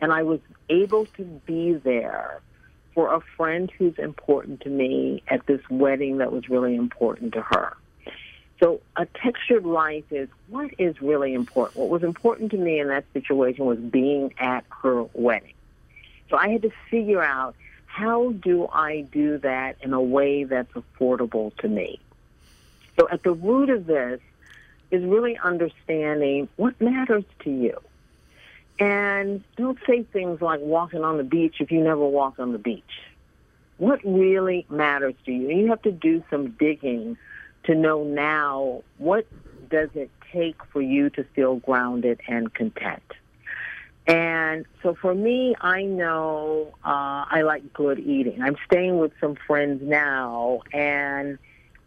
[0.00, 2.40] And I was able to be there
[2.94, 7.42] for a friend who's important to me at this wedding that was really important to
[7.42, 7.76] her.
[8.58, 11.76] So a textured life is what is really important.
[11.76, 15.52] What was important to me in that situation was being at her wedding.
[16.30, 20.72] So I had to figure out how do I do that in a way that's
[20.72, 22.00] affordable to me.
[22.98, 24.20] So at the root of this
[24.90, 27.78] is really understanding what matters to you.
[28.78, 32.58] And don't say things like walking on the beach if you never walk on the
[32.58, 32.82] beach.
[33.78, 35.48] What really matters to you?
[35.50, 37.16] You have to do some digging
[37.66, 39.26] to know now what
[39.68, 43.02] does it take for you to feel grounded and content.
[44.06, 48.40] And so for me, I know uh, I like good eating.
[48.40, 51.38] I'm staying with some friends now, and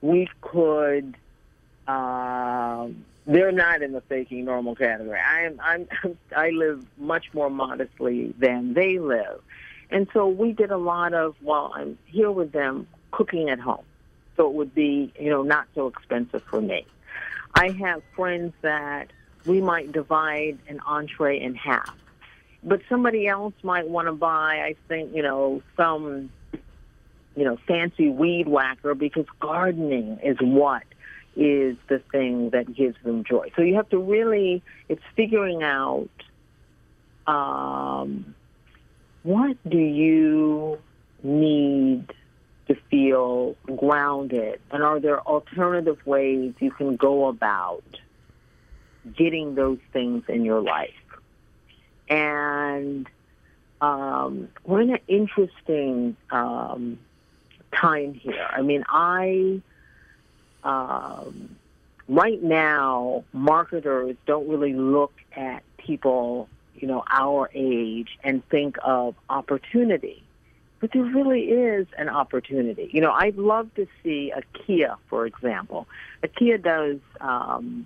[0.02, 1.16] we could.
[1.88, 2.90] Uh,
[3.26, 5.20] they're not in the faking normal category.
[5.20, 5.88] I'm, I'm,
[6.36, 9.42] I live much more modestly than they live,
[9.90, 13.86] and so we did a lot of while I'm here with them cooking at home,
[14.40, 16.86] so it would be you know not so expensive for me.
[17.56, 19.12] I have friends that
[19.46, 21.96] we might divide an entree in half
[22.64, 26.30] but somebody else might want to buy, I think, you know, some,
[27.36, 30.84] you know, fancy weed whacker because gardening is what
[31.36, 33.52] is the thing that gives them joy.
[33.56, 36.10] So you have to really, it's figuring out
[37.28, 38.36] um,
[39.24, 40.80] what do you
[41.24, 42.12] need
[42.90, 47.84] feel grounded, and are there alternative ways you can go about
[49.16, 50.94] getting those things in your life?
[52.10, 53.08] and
[53.82, 57.00] um, we're in an interesting um,
[57.74, 58.48] time here.
[58.50, 59.62] I mean, I
[60.64, 61.56] um,
[62.08, 69.16] right now marketers don't really look at people, you know, our age and think of
[69.30, 70.24] opportunity.
[70.80, 72.90] But there really is an opportunity.
[72.94, 75.88] You know, I'd love to see a Kia, for example.
[76.24, 77.86] IKEA does, um,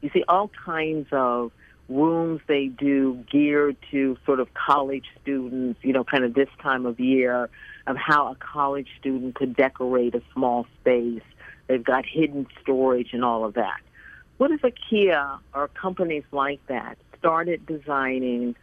[0.00, 1.52] you see, all kinds of
[1.90, 6.86] rooms they do geared to sort of college students, you know, kind of this time
[6.86, 7.50] of year,
[7.86, 11.22] of how a college student could decorate a small space.
[11.66, 13.80] They've got hidden storage and all of that.
[14.38, 18.56] What if IKEA or companies like that started designing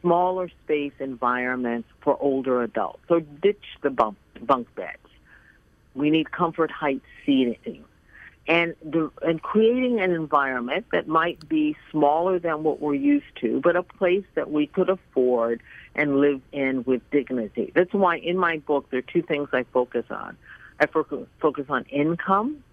[0.00, 3.00] smaller space environments for older adults?
[3.08, 4.98] So ditch the bunk, bunk beds.
[5.94, 7.84] We need comfort height seating
[8.48, 13.60] and the, and creating an environment that might be smaller than what we're used to,
[13.60, 15.60] but a place that we could afford
[15.94, 17.70] and live in with dignity.
[17.74, 20.36] That's why in my book there are two things I focus on.
[20.80, 22.64] I focus on income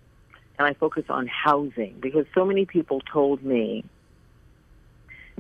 [0.58, 3.84] and I focus on housing because so many people told me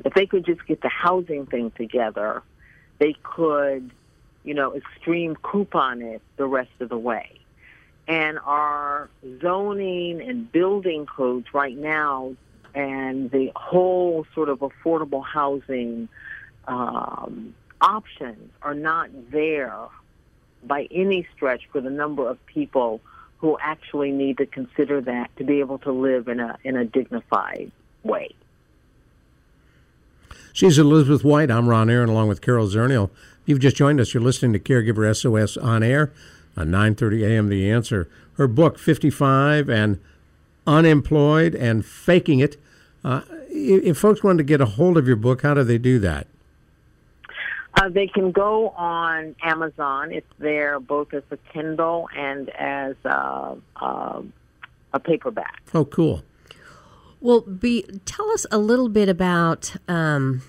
[0.03, 2.43] if they could just get the housing thing together,
[2.99, 3.91] they could,
[4.43, 7.39] you know, extreme coupon it the rest of the way
[8.07, 9.09] and our
[9.41, 12.35] zoning and building codes right now
[12.73, 16.07] and the whole sort of affordable housing
[16.67, 19.87] um, options are not there
[20.63, 23.01] by any stretch for the number of people
[23.37, 26.85] who actually need to consider that to be able to live in a in a
[26.85, 27.71] dignified
[28.03, 28.33] way.
[30.55, 31.51] She's Elizabeth White.
[31.51, 33.09] I'm Ron Aaron, along with Carol Zernial.
[33.45, 34.13] You've just joined us.
[34.13, 36.13] You're listening to Caregiver SOS on air
[36.55, 37.49] on 9:30 a.m.
[37.49, 38.07] The Answer.
[38.37, 39.99] Her book 55 and
[40.65, 42.55] Unemployed and Faking It.
[43.03, 45.99] Uh, if folks want to get a hold of your book, how do they do
[45.99, 46.25] that?
[47.73, 50.13] Uh, they can go on Amazon.
[50.13, 54.21] It's there both as a Kindle and as uh, uh,
[54.93, 55.63] a paperback.
[55.73, 56.23] Oh, cool.
[57.25, 60.43] Well, be, tell us a little bit about um,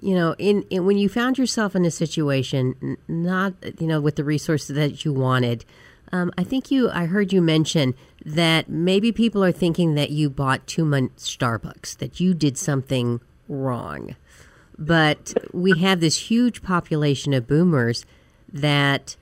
[0.00, 4.16] you know, in, in, when you found yourself in a situation, not you know with
[4.16, 5.66] the resources that you wanted,
[6.12, 10.30] um, I think you I heard you mention that maybe people are thinking that you
[10.30, 14.16] bought too much Starbucks, that you did something wrong,
[14.78, 18.06] but we have this huge population of boomers
[18.50, 19.16] that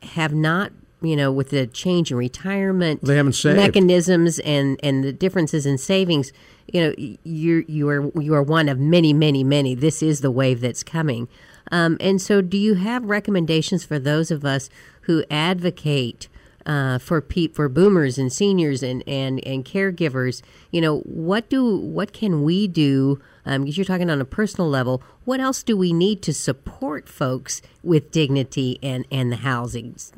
[0.00, 3.56] have not you know, with the change in retirement they haven't saved.
[3.56, 6.32] mechanisms and and the differences in savings,
[6.72, 9.74] you know, you you are you are one of many, many, many.
[9.74, 11.28] This is the wave that's coming.
[11.70, 14.70] Um, and so, do you have recommendations for those of us
[15.02, 16.28] who advocate
[16.66, 20.42] uh, for pe- for boomers and seniors and, and, and caregivers?
[20.70, 23.20] You know, what do what can we do?
[23.46, 25.02] Um, because you're talking on a personal level.
[25.24, 30.12] What else do we need to support folks with dignity and and the housings?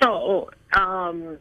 [0.00, 1.38] So, um,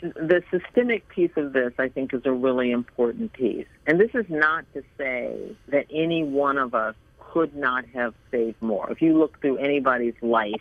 [0.00, 3.66] the systemic piece of this, I think, is a really important piece.
[3.86, 8.60] And this is not to say that any one of us could not have saved
[8.60, 8.90] more.
[8.90, 10.60] If you look through anybody's life,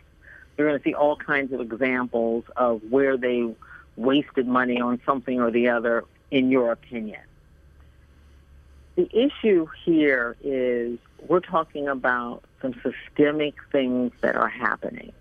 [0.58, 3.54] you're going to see all kinds of examples of where they
[3.96, 7.22] wasted money on something or the other, in your opinion.
[8.96, 15.14] The issue here is we're talking about some systemic things that are happening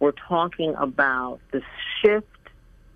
[0.00, 1.62] we're talking about the
[2.00, 2.26] shift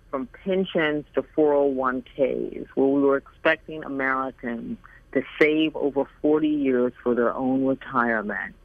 [0.09, 4.77] from pensions to 401ks, where we were expecting Americans
[5.13, 8.55] to save over 40 years for their own retirement,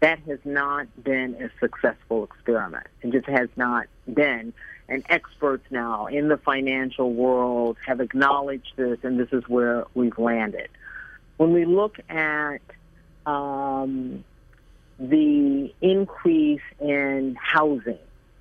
[0.00, 2.86] that has not been a successful experiment.
[3.02, 4.52] It just has not been.
[4.88, 10.18] And experts now in the financial world have acknowledged this, and this is where we've
[10.18, 10.68] landed.
[11.36, 12.60] When we look at
[13.26, 14.24] um,
[15.08, 17.98] the increase in housing,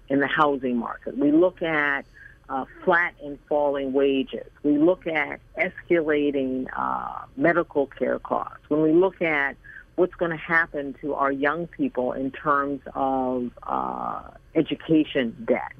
[0.10, 2.06] in the housing market, we look at
[2.50, 4.48] uh, flat and falling wages.
[4.62, 8.60] We look at escalating uh, medical care costs.
[8.68, 9.56] When we look at
[9.96, 14.22] what's going to happen to our young people in terms of uh,
[14.54, 15.74] education debt,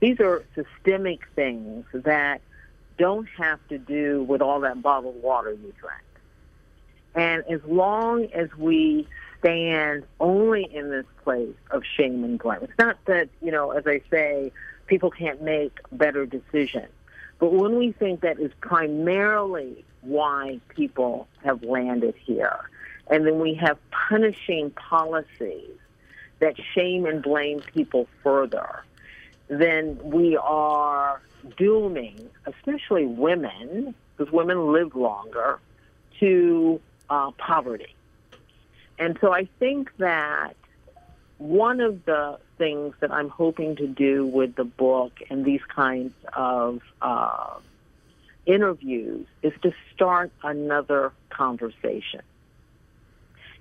[0.00, 2.40] these are systemic things that
[2.98, 6.02] don't have to do with all that bottled water you drank.
[7.14, 9.08] And as long as we
[9.40, 13.86] stand only in this place of shame and blame, it's not that, you know, as
[13.86, 14.52] I say,
[14.86, 16.88] people can't make better decisions.
[17.38, 22.58] But when we think that is primarily why people have landed here,
[23.08, 25.70] and then we have punishing policies
[26.40, 28.82] that shame and blame people further,
[29.48, 31.20] then we are
[31.56, 35.58] dooming, especially women, because women live longer,
[36.20, 37.94] to uh, poverty.
[38.98, 40.54] And so I think that
[41.38, 46.12] one of the things that I'm hoping to do with the book and these kinds
[46.32, 47.54] of uh,
[48.44, 52.22] interviews is to start another conversation.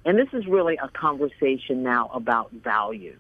[0.06, 3.20] And this is really a conversation now about values.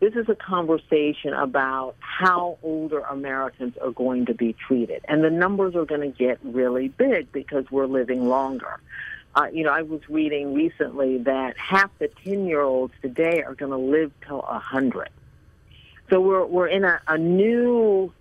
[0.00, 5.04] This is a conversation about how older Americans are going to be treated.
[5.08, 8.80] And the numbers are going to get really big because we're living longer.
[9.38, 13.54] Uh, you know, I was reading recently that half the 10 year olds today are
[13.54, 15.10] going to live till 100.
[16.10, 18.12] So we're, we're in a, a new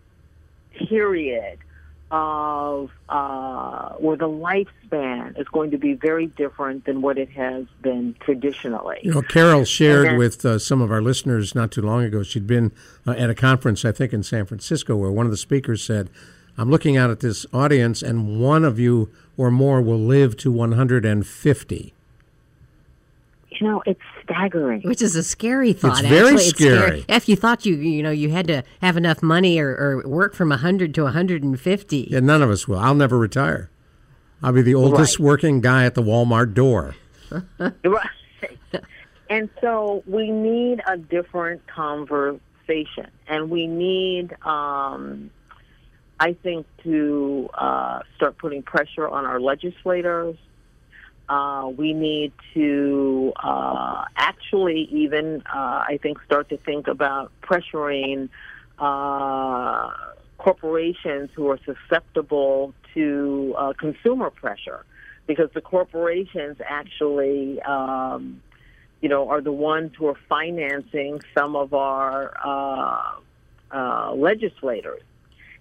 [0.73, 1.57] period
[2.11, 7.65] of uh, where the lifespan is going to be very different than what it has
[7.81, 8.99] been traditionally.
[9.01, 12.21] You know, Carol shared then, with uh, some of our listeners not too long ago.
[12.21, 12.71] She'd been
[13.07, 16.11] uh, at a conference, I think, in San Francisco, where one of the speakers said,
[16.57, 20.51] "I'm looking out at this audience, and one of you or more will live to
[20.51, 21.93] 150.
[23.49, 24.81] You know, it's staggering.
[24.81, 25.99] Which is a scary thought.
[25.99, 26.75] It's very Actually, scary.
[26.75, 27.05] It's scary.
[27.07, 30.35] If you thought you, you know, you had to have enough money or, or work
[30.35, 32.07] from 100 to 150.
[32.11, 32.77] Yeah, none of us will.
[32.77, 33.69] I'll never retire.
[34.43, 35.25] I'll be the oldest right.
[35.25, 36.95] working guy at the Walmart door.
[37.59, 38.09] right.
[39.29, 45.29] And so we need a different conversation, and we need um,
[46.19, 50.35] I think to uh, start putting pressure on our legislators.
[51.29, 58.29] Uh, we need to uh, actually even, uh, I think, start to think about pressuring
[58.79, 59.91] uh,
[60.37, 64.85] corporations who are susceptible to uh, consumer pressure,
[65.27, 68.41] because the corporations actually, um,
[69.01, 72.33] you know, are the ones who are financing some of our
[74.15, 75.01] legislators.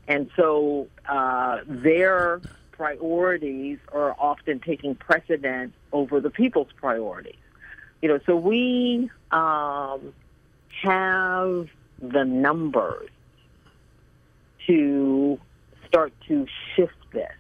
[0.09, 2.41] And so uh, their
[2.73, 7.35] priorities are often taking precedent over the people's priorities.
[8.03, 10.13] You know, so we um,
[10.83, 11.69] have
[12.01, 13.09] the numbers
[14.67, 15.41] to
[15.87, 17.33] start to shift this.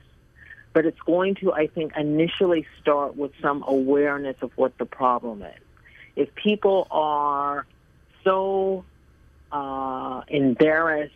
[0.72, 5.42] But it's going to, I think, initially start with some awareness of what the problem
[5.42, 5.60] is.
[6.16, 7.66] If people are
[8.24, 8.84] so
[9.52, 11.14] uh, embarrassed,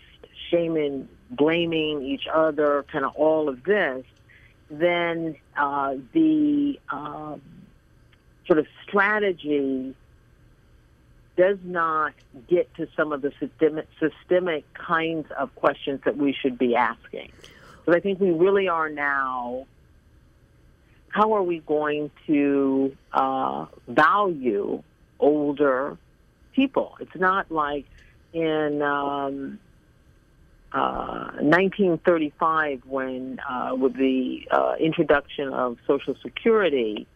[0.51, 4.05] shaming, blaming each other, kind of all of this,
[4.71, 7.41] then uh, the um,
[8.47, 9.95] sort of strategy
[11.37, 12.13] does not
[12.49, 17.31] get to some of the systemic, systemic kinds of questions that we should be asking.
[17.87, 19.67] But I think we really are now.
[21.09, 24.83] How are we going to uh, value
[25.19, 25.97] older
[26.53, 26.97] people?
[27.01, 27.87] It's not like
[28.33, 29.59] in um,
[30.73, 37.07] 1935, uh, when uh, with the uh, introduction of Social Security,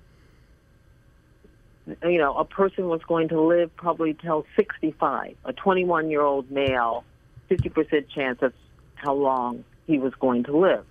[1.87, 5.37] you know, a person was going to live probably till 65.
[5.45, 7.05] A 21-year-old male,
[7.51, 8.53] 50% chance of
[8.95, 10.87] how long he was going to live.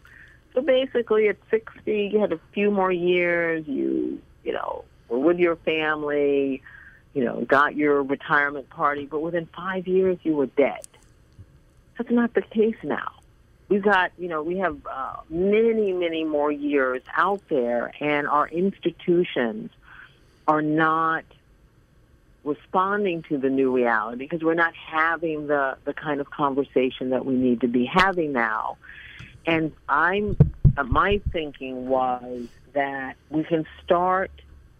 [0.53, 3.67] So basically, at 60, you had a few more years.
[3.67, 6.61] You, you know, were with your family.
[7.15, 10.87] You know, got your retirement party, but within five years, you were dead.
[11.97, 13.11] That's not the case now.
[13.69, 18.47] We've got, you know, we have uh, many, many more years out there, and our
[18.47, 19.71] institutions
[20.47, 21.23] are not
[22.43, 27.25] responding to the new reality because we're not having the, the kind of conversation that
[27.25, 28.77] we need to be having now.
[29.45, 30.35] And I'm,
[30.77, 34.31] uh, my thinking was that we can start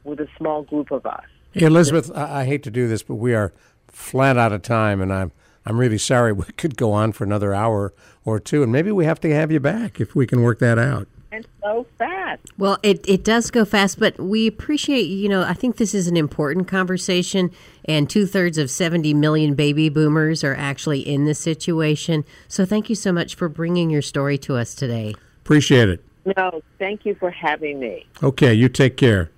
[0.04, 1.24] with a small group of us.
[1.54, 3.54] Elizabeth, I, I hate to do this, but we are
[3.88, 5.32] flat out of time, and I'm
[5.66, 6.34] I'm really sorry.
[6.34, 7.94] We could go on for another hour
[8.26, 10.78] or two, and maybe we have to have you back if we can work that
[10.78, 11.08] out.
[11.32, 12.42] And so fast.
[12.60, 16.08] Well, it, it does go fast, but we appreciate, you know, I think this is
[16.08, 17.52] an important conversation,
[17.86, 22.24] and two thirds of 70 million baby boomers are actually in this situation.
[22.48, 25.16] So thank you so much for bringing your story to us today.
[25.42, 26.06] Appreciate it.
[26.38, 28.06] No, thank you for having me.
[28.22, 29.32] Okay, you take care.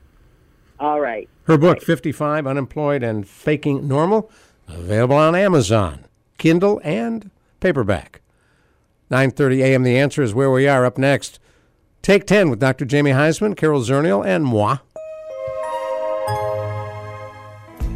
[0.80, 1.30] All right.
[1.45, 4.30] Her book, 55 Unemployed and Faking Normal,
[4.67, 6.05] available on Amazon,
[6.46, 8.22] Kindle, and paperback.
[9.10, 9.82] 9:30 a.m.
[9.82, 11.39] The answer is where we are up next.
[12.04, 12.86] Take 10 with Dr.
[12.86, 14.78] Jamie Heisman, Carol Zernial, and moi.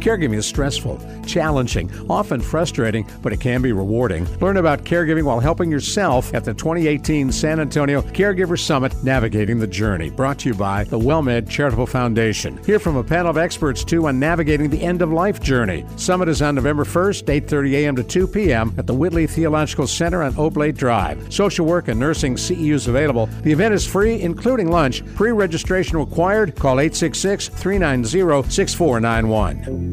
[0.00, 4.26] Caregiving is stressful, challenging, often frustrating, but it can be rewarding.
[4.40, 9.66] Learn about caregiving while helping yourself at the 2018 San Antonio Caregiver Summit Navigating the
[9.66, 12.56] Journey, brought to you by the WellMed Charitable Foundation.
[12.64, 15.84] Hear from a panel of experts too on navigating the end of life journey.
[15.96, 17.96] Summit is on November 1st, 8:30 a.m.
[17.96, 18.74] to 2 p.m.
[18.78, 21.30] at the Whitley Theological Center on Oblate Drive.
[21.32, 23.26] Social work and nursing CEUs available.
[23.42, 25.04] The event is free, including lunch.
[25.14, 26.56] Pre-registration required.
[26.56, 29.68] Call 866-390-6491.
[29.68, 29.89] Oh,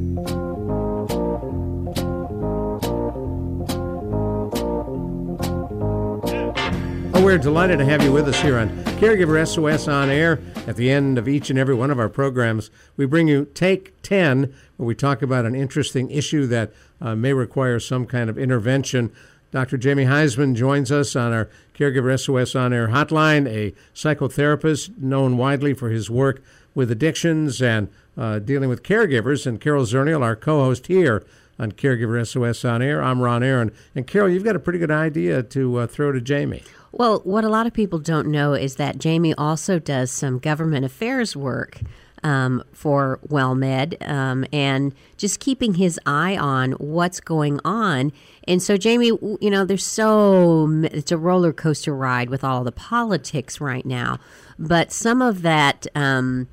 [7.27, 8.69] we're delighted to have you with us here on
[8.99, 10.39] Caregiver SOS on air.
[10.65, 14.01] At the end of each and every one of our programs, we bring you Take
[14.01, 16.71] 10, where we talk about an interesting issue that
[17.01, 19.11] uh, may require some kind of intervention.
[19.51, 19.77] Dr.
[19.77, 25.73] Jamie Heisman joins us on our Caregiver SOS on air hotline, a psychotherapist known widely
[25.73, 26.41] for his work
[26.73, 29.45] with addictions and uh, dealing with caregivers.
[29.45, 31.23] And Carol Zernial, our co host here
[31.59, 33.03] on Caregiver SOS on air.
[33.03, 33.71] I'm Ron Aaron.
[33.95, 36.63] And Carol, you've got a pretty good idea to uh, throw to Jamie.
[36.91, 40.85] Well, what a lot of people don't know is that Jamie also does some government
[40.85, 41.81] affairs work
[42.23, 48.11] um, for WellMed um, and just keeping his eye on what's going on.
[48.47, 52.71] And so, Jamie, you know, there's so, it's a roller coaster ride with all the
[52.71, 54.19] politics right now.
[54.57, 56.47] But some of that, um,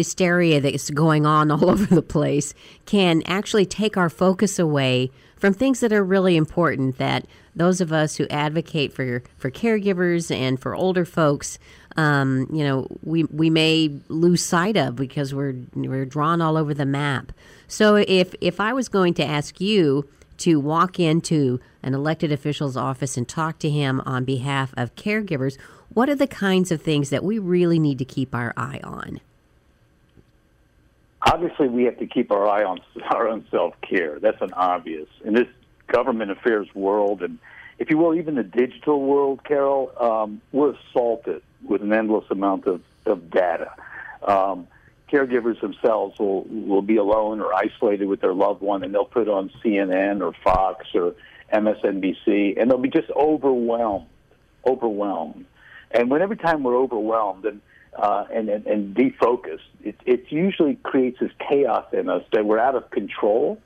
[0.00, 2.54] hysteria that's going on all over the place
[2.86, 7.26] can actually take our focus away from things that are really important that
[7.56, 11.58] those of us who advocate for for caregivers and for older folks
[11.96, 16.72] um, you know we we may lose sight of because we're we're drawn all over
[16.72, 17.32] the map.
[17.68, 22.76] So if if I was going to ask you to walk into an elected official's
[22.76, 25.58] office and talk to him on behalf of caregivers
[25.92, 29.20] what are the kinds of things that we really need to keep our eye on
[31.22, 34.18] obviously we have to keep our eye on our own self care.
[34.18, 35.48] That's an obvious in this
[35.86, 37.38] government affairs world, and
[37.78, 39.42] if you will, even the digital world.
[39.44, 43.72] Carol, um, we're assaulted with an endless amount of of data.
[44.26, 44.68] Um,
[45.10, 49.28] caregivers themselves will will be alone or isolated with their loved one, and they'll put
[49.28, 51.14] on CNN or Fox or
[51.52, 54.06] MSNBC, and they'll be just overwhelmed,
[54.64, 55.46] overwhelmed.
[55.90, 57.60] And when every time we're overwhelmed, and
[57.96, 62.58] uh, and, and, and defocused, it, it usually creates this chaos in us that we're
[62.58, 63.60] out of control.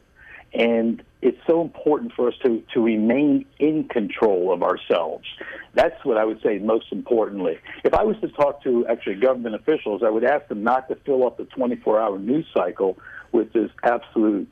[0.53, 5.27] And it's so important for us to, to remain in control of ourselves.
[5.75, 7.59] That's what I would say most importantly.
[7.83, 10.95] If I was to talk to actually government officials, I would ask them not to
[10.95, 12.97] fill up the 24 hour news cycle
[13.33, 14.49] with this absolute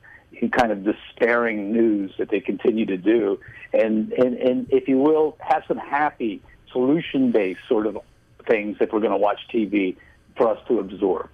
[0.51, 3.39] kind of despairing news that they continue to do.
[3.71, 7.97] And, and, and if you will, have some happy, solution based sort of
[8.45, 9.95] things if we're going to watch TV
[10.35, 11.29] for us to absorb.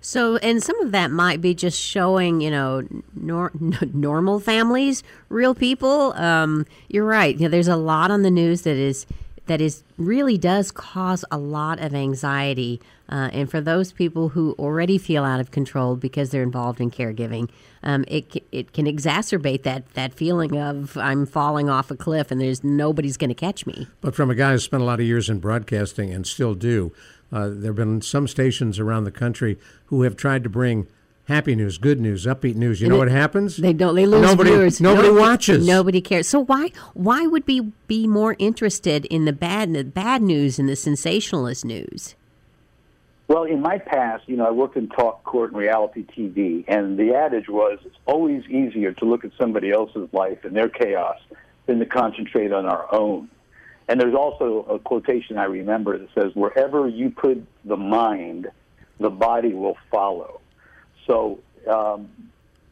[0.00, 3.52] So, and some of that might be just showing, you know, nor-
[3.92, 6.12] normal families, real people.
[6.14, 7.34] Um, you're right.
[7.34, 9.06] You know, there's a lot on the news that is
[9.46, 14.54] that is really does cause a lot of anxiety, uh, and for those people who
[14.58, 17.48] already feel out of control because they're involved in caregiving,
[17.82, 22.40] um, it it can exacerbate that that feeling of I'm falling off a cliff and
[22.40, 23.86] there's nobody's going to catch me.
[24.00, 26.92] But from a guy who spent a lot of years in broadcasting and still do,
[27.32, 30.86] uh, there have been some stations around the country who have tried to bring
[31.24, 32.80] happy news, good news, upbeat news.
[32.80, 33.58] You And know it- what happens?
[33.58, 33.94] They don't.
[33.94, 34.80] They lose Nobody- viewers.
[34.80, 35.66] nobody No- watches.
[35.66, 36.26] Nobody cares.
[36.28, 40.68] So why why would we be more interested in the bad the bad news and
[40.68, 42.14] the sensationalist news?
[43.28, 46.98] Well, in my past, you know, I worked in talk, court, and reality TV, and
[46.98, 51.18] the adage was it's always easier to look at somebody else's life and their chaos
[51.66, 53.28] than to concentrate on our own.
[53.86, 58.48] And there's also a quotation I remember that says, wherever you put the mind,
[58.98, 60.40] the body will follow.
[61.06, 62.08] So um,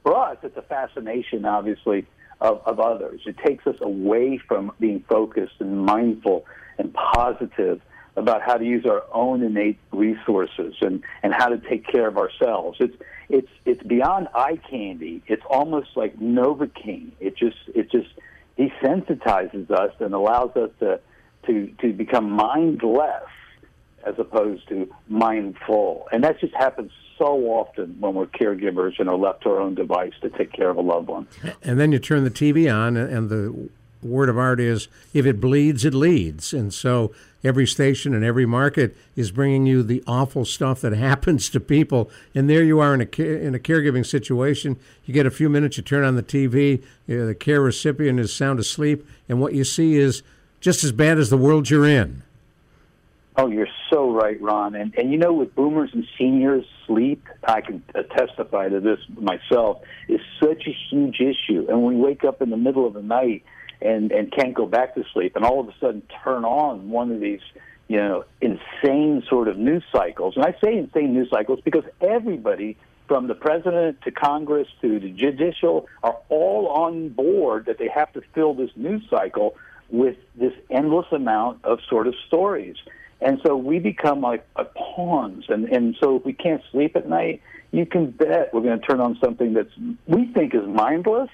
[0.03, 2.07] for us, it's a fascination, obviously,
[2.41, 3.21] of, of others.
[3.27, 6.47] It takes us away from being focused and mindful
[6.79, 7.83] and positive
[8.17, 12.17] about how to use our own innate resources and, and how to take care of
[12.17, 12.79] ourselves.
[12.81, 12.97] It's
[13.29, 15.23] it's it's beyond eye candy.
[15.27, 17.13] It's almost like Novocaine.
[17.21, 18.09] It just it just
[18.59, 21.01] desensitizes us and allows us to
[21.47, 23.25] to to become mindless
[24.05, 26.09] as opposed to mindful.
[26.13, 29.75] And that just happens so often when we're caregivers and are left to our own
[29.75, 31.27] device to take care of a loved one.
[31.63, 33.69] And then you turn the TV on, and the
[34.03, 36.53] word of art is if it bleeds, it leads.
[36.53, 37.13] And so
[37.47, 42.11] every station and every market is bringing you the awful stuff that happens to people.
[42.35, 44.79] And there you are in a, in a caregiving situation.
[45.05, 48.59] You get a few minutes, you turn on the TV, the care recipient is sound
[48.59, 50.23] asleep, and what you see is
[50.61, 52.23] just as bad as the world you're in.
[53.39, 54.75] Oh, you're so right, Ron.
[54.75, 57.83] And and you know, with boomers and seniors, sleep, I can
[58.17, 61.67] testify to this myself, is such a huge issue.
[61.69, 63.45] And when we wake up in the middle of the night
[63.81, 67.13] and and can't go back to sleep, and all of a sudden turn on one
[67.13, 67.41] of these,
[67.89, 70.37] you know, insane sort of news cycles.
[70.37, 72.77] And I say insane news cycles because everybody
[73.09, 78.13] from the president to Congress to the judicial are all on board that they have
[78.15, 79.55] to fill this news cycle
[79.89, 82.77] with this endless amount of sort of stories.
[83.21, 85.45] And so we become like pawns.
[85.49, 88.87] And, and so if we can't sleep at night, you can bet we're going to
[88.87, 89.71] turn on something that's
[90.07, 91.31] we think is mindless,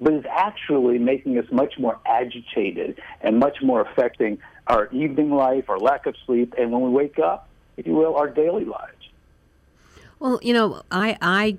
[0.00, 5.70] but is actually making us much more agitated and much more affecting our evening life,
[5.70, 8.92] our lack of sleep, and when we wake up, if you will, our daily lives.
[10.18, 11.58] Well, you know, I I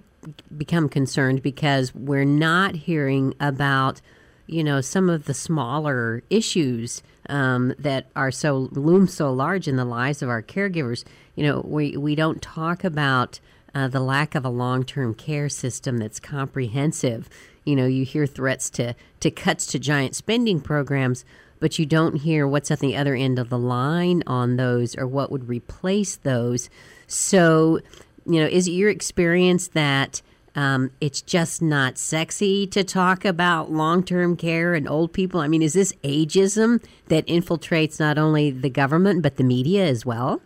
[0.56, 4.02] become concerned because we're not hearing about
[4.46, 9.76] you know some of the smaller issues um, that are so loom so large in
[9.76, 11.04] the lives of our caregivers.
[11.36, 13.40] You know, we we don't talk about
[13.76, 17.30] uh, the lack of a long term care system that's comprehensive.
[17.68, 21.26] You know, you hear threats to to cuts to giant spending programs,
[21.60, 25.06] but you don't hear what's at the other end of the line on those or
[25.06, 26.70] what would replace those.
[27.08, 27.80] So,
[28.26, 30.22] you know, is it your experience that
[30.56, 35.40] um, it's just not sexy to talk about long term care and old people.
[35.40, 40.04] I mean, is this ageism that infiltrates not only the government but the media as
[40.04, 40.42] well?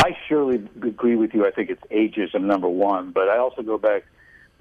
[0.00, 1.46] I surely agree with you.
[1.46, 3.12] I think it's ageism, number one.
[3.12, 4.02] But I also go back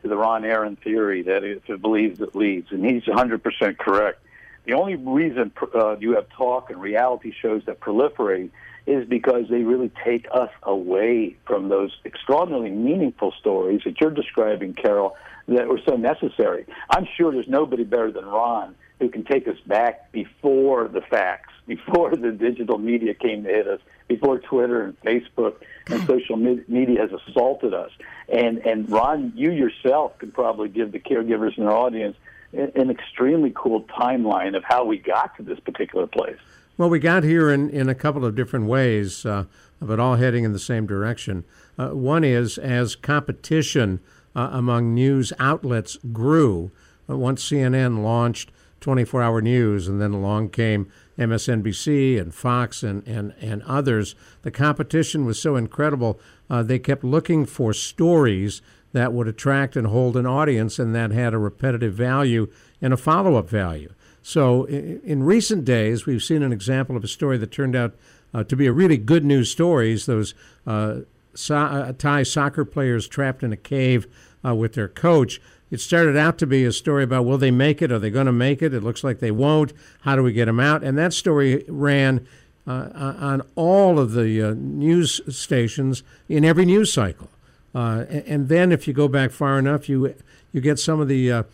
[0.02, 2.72] to the Ron Aaron theory that if it believes, it leads.
[2.72, 4.22] And he's 100% correct.
[4.66, 8.52] The only reason uh, you have talk and reality shows that proliferate
[8.86, 14.74] is because they really take us away from those extraordinarily meaningful stories that you're describing,
[14.74, 15.16] Carol,
[15.48, 16.66] that were so necessary.
[16.90, 21.54] I'm sure there's nobody better than Ron who can take us back before the facts,
[21.68, 25.56] before the digital media came to hit us, before Twitter and Facebook
[25.88, 27.92] and social media has assaulted us.
[28.28, 32.18] And and Ron, you yourself could probably give the caregivers in our audience
[32.52, 36.40] an extremely cool timeline of how we got to this particular place.
[36.78, 39.46] Well, we got here in, in a couple of different ways, uh,
[39.82, 41.44] but all heading in the same direction.
[41.78, 44.00] Uh, one is as competition
[44.36, 46.72] uh, among news outlets grew,
[47.10, 53.06] uh, once CNN launched 24 hour news, and then along came MSNBC and Fox and,
[53.08, 56.20] and, and others, the competition was so incredible,
[56.50, 58.62] uh, they kept looking for stories
[58.94, 62.52] that would attract and hold an audience and that had a repetitive value
[62.82, 63.94] and a follow up value.
[64.22, 67.96] So, in, in, recent days, we've seen an example of a story that turned out
[68.34, 69.96] uh, to be a really good news story.
[69.96, 70.34] Those
[70.68, 71.02] uh,
[71.34, 74.08] so- uh, Thai soccer players trapped in a cave
[74.46, 75.42] uh, with their coach.
[75.72, 77.92] It started out to be a story about will they make it?
[77.92, 78.74] Are they going to make it?
[78.74, 79.74] It looks like they won't.
[80.02, 80.84] How do we get them out?
[80.84, 82.26] And that story ran
[82.68, 87.30] uh, on all of the uh, news stations in every news cycle.
[87.74, 90.16] and then, if you go back far enough, you
[90.52, 91.46] you get some of the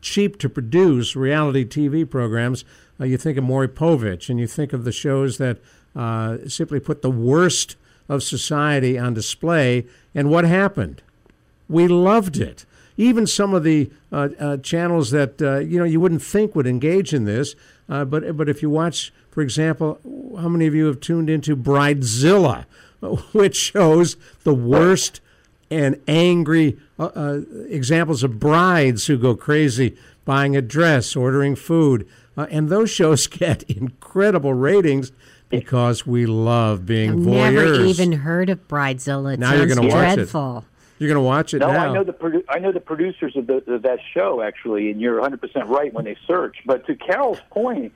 [0.00, 2.64] cheap to produce reality TV programs,
[3.00, 5.58] uh, you think of Maury Povich and you think of the shows that
[5.94, 7.76] uh, simply put the worst
[8.08, 9.86] of society on display.
[10.14, 11.02] And what happened?
[11.70, 12.66] We loved it.
[12.96, 16.66] Even some of the uh, uh channels that uh, you know you wouldn't think would
[16.66, 17.54] engage in this,
[17.88, 20.00] uh, but but if you watch, for example,
[20.38, 22.66] how many of you have tuned into Bridezilla,
[23.32, 25.20] which shows the worst
[25.70, 32.08] and angry uh, uh, examples of brides who go crazy buying a dress, ordering food.
[32.36, 35.12] Uh, and those shows get incredible ratings
[35.48, 37.72] because we love being I've voyeurs.
[37.78, 39.34] Never even heard of Bridezilla.
[39.34, 40.58] It now you're going to watch dreadful.
[40.58, 40.64] it.
[41.00, 41.88] You're going to watch it no, now.
[41.88, 45.00] I know the produ- I know the producers of, the, of that show actually, and
[45.00, 46.58] you're 100 percent right when they search.
[46.66, 47.94] But to Carol's point,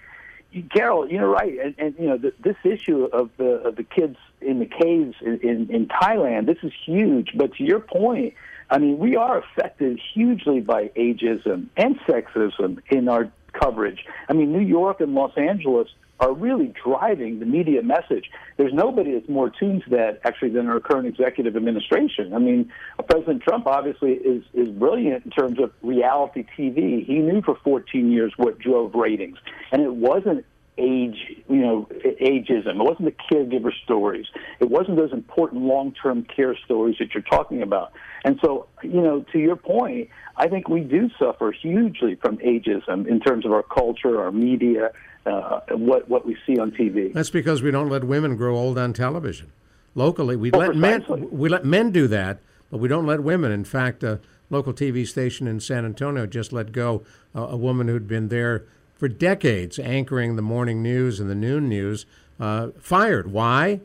[0.75, 4.17] Carol, you're right, and, and you know the, this issue of the of the kids
[4.41, 6.47] in the caves in, in, in Thailand.
[6.47, 7.33] This is huge.
[7.35, 8.33] But to your point,
[8.71, 14.07] I mean, we are affected hugely by ageism and sexism in our coverage.
[14.31, 15.89] I mean, New York and Los Angeles
[16.21, 18.31] are really driving the media message.
[18.57, 22.35] There's nobody that's more tuned to that actually than our current executive administration.
[22.35, 27.05] I mean, uh, President Trump obviously is is brilliant in terms of reality TV.
[27.05, 29.39] He knew for 14 years what drove ratings,
[29.73, 30.45] and it wasn't
[30.77, 31.17] age,
[31.49, 31.89] you know,
[32.21, 32.67] ageism.
[32.67, 34.27] It wasn't the caregiver stories.
[34.61, 37.93] It wasn't those important long-term care stories that you're talking about.
[38.25, 43.07] And so, you know, to your point, I think we do suffer hugely from ageism
[43.07, 44.91] in terms of our culture, our media,
[45.27, 47.13] uh, what what we see on TV.
[47.13, 49.53] That's because we don't let women grow old on television.
[49.95, 52.39] Locally, we Oh, let men we let men do that,
[52.71, 53.53] but we don't let women.
[53.53, 54.21] In fact, a
[54.51, 57.03] local TV station in San Antonio just let go
[57.35, 58.65] uh, a woman who'd been there
[58.95, 62.07] for decades, anchoring the morning news and the noon news.
[62.39, 63.31] Uh, fired.
[63.31, 63.81] Why?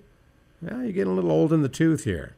[0.61, 2.35] Well, you're getting a little old in the tooth here.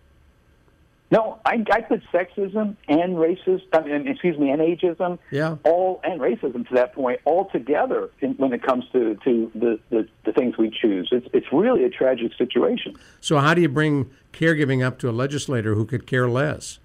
[1.11, 5.57] No, I, I put sexism and racism, I mean, excuse me, and ageism, Yeah.
[5.65, 9.79] all and racism to that point, all together in, when it comes to, to the,
[9.89, 11.09] the, the things we choose.
[11.11, 12.95] It's, it's really a tragic situation.
[13.19, 16.79] So, how do you bring caregiving up to a legislator who could care less?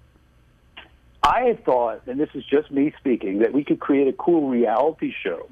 [1.23, 4.49] I had thought, and this is just me speaking, that we could create a cool
[4.49, 5.47] reality show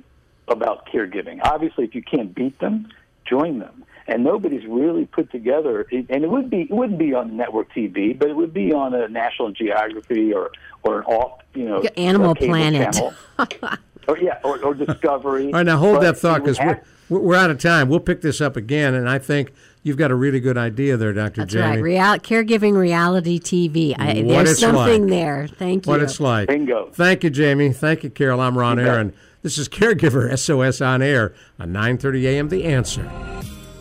[0.50, 1.40] about caregiving.
[1.44, 2.90] Obviously, if you can't beat them,
[3.26, 3.86] join them.
[4.08, 8.18] And nobody's really put together, and it would be it wouldn't be on network TV,
[8.18, 10.52] but it would be on a National Geography or
[10.84, 12.94] or an off, you know, Animal Planet.
[12.94, 13.14] channel.
[14.08, 15.48] or yeah, or, or Discovery.
[15.48, 17.90] All right, now hold But that thought because we're, have- we're we're out of time.
[17.90, 19.52] We'll pick this up again, and I think
[19.82, 21.42] you've got a really good idea there, Dr.
[21.42, 21.68] That's Jamie.
[21.78, 21.82] right.
[21.82, 23.96] Real, caregiving reality TV.
[23.98, 25.10] I, What there's it's something like.
[25.10, 25.48] there.
[25.48, 25.92] Thank you.
[25.92, 26.48] What it's like.
[26.48, 26.92] Bingo.
[26.94, 27.74] Thank you, Jamie.
[27.74, 28.40] Thank you, Carol.
[28.40, 28.86] I'm Ron bet.
[28.88, 29.14] Aaron.
[29.42, 32.50] This is Caregiver SOS on air on 9:30 a.m.
[32.50, 33.35] The Answer.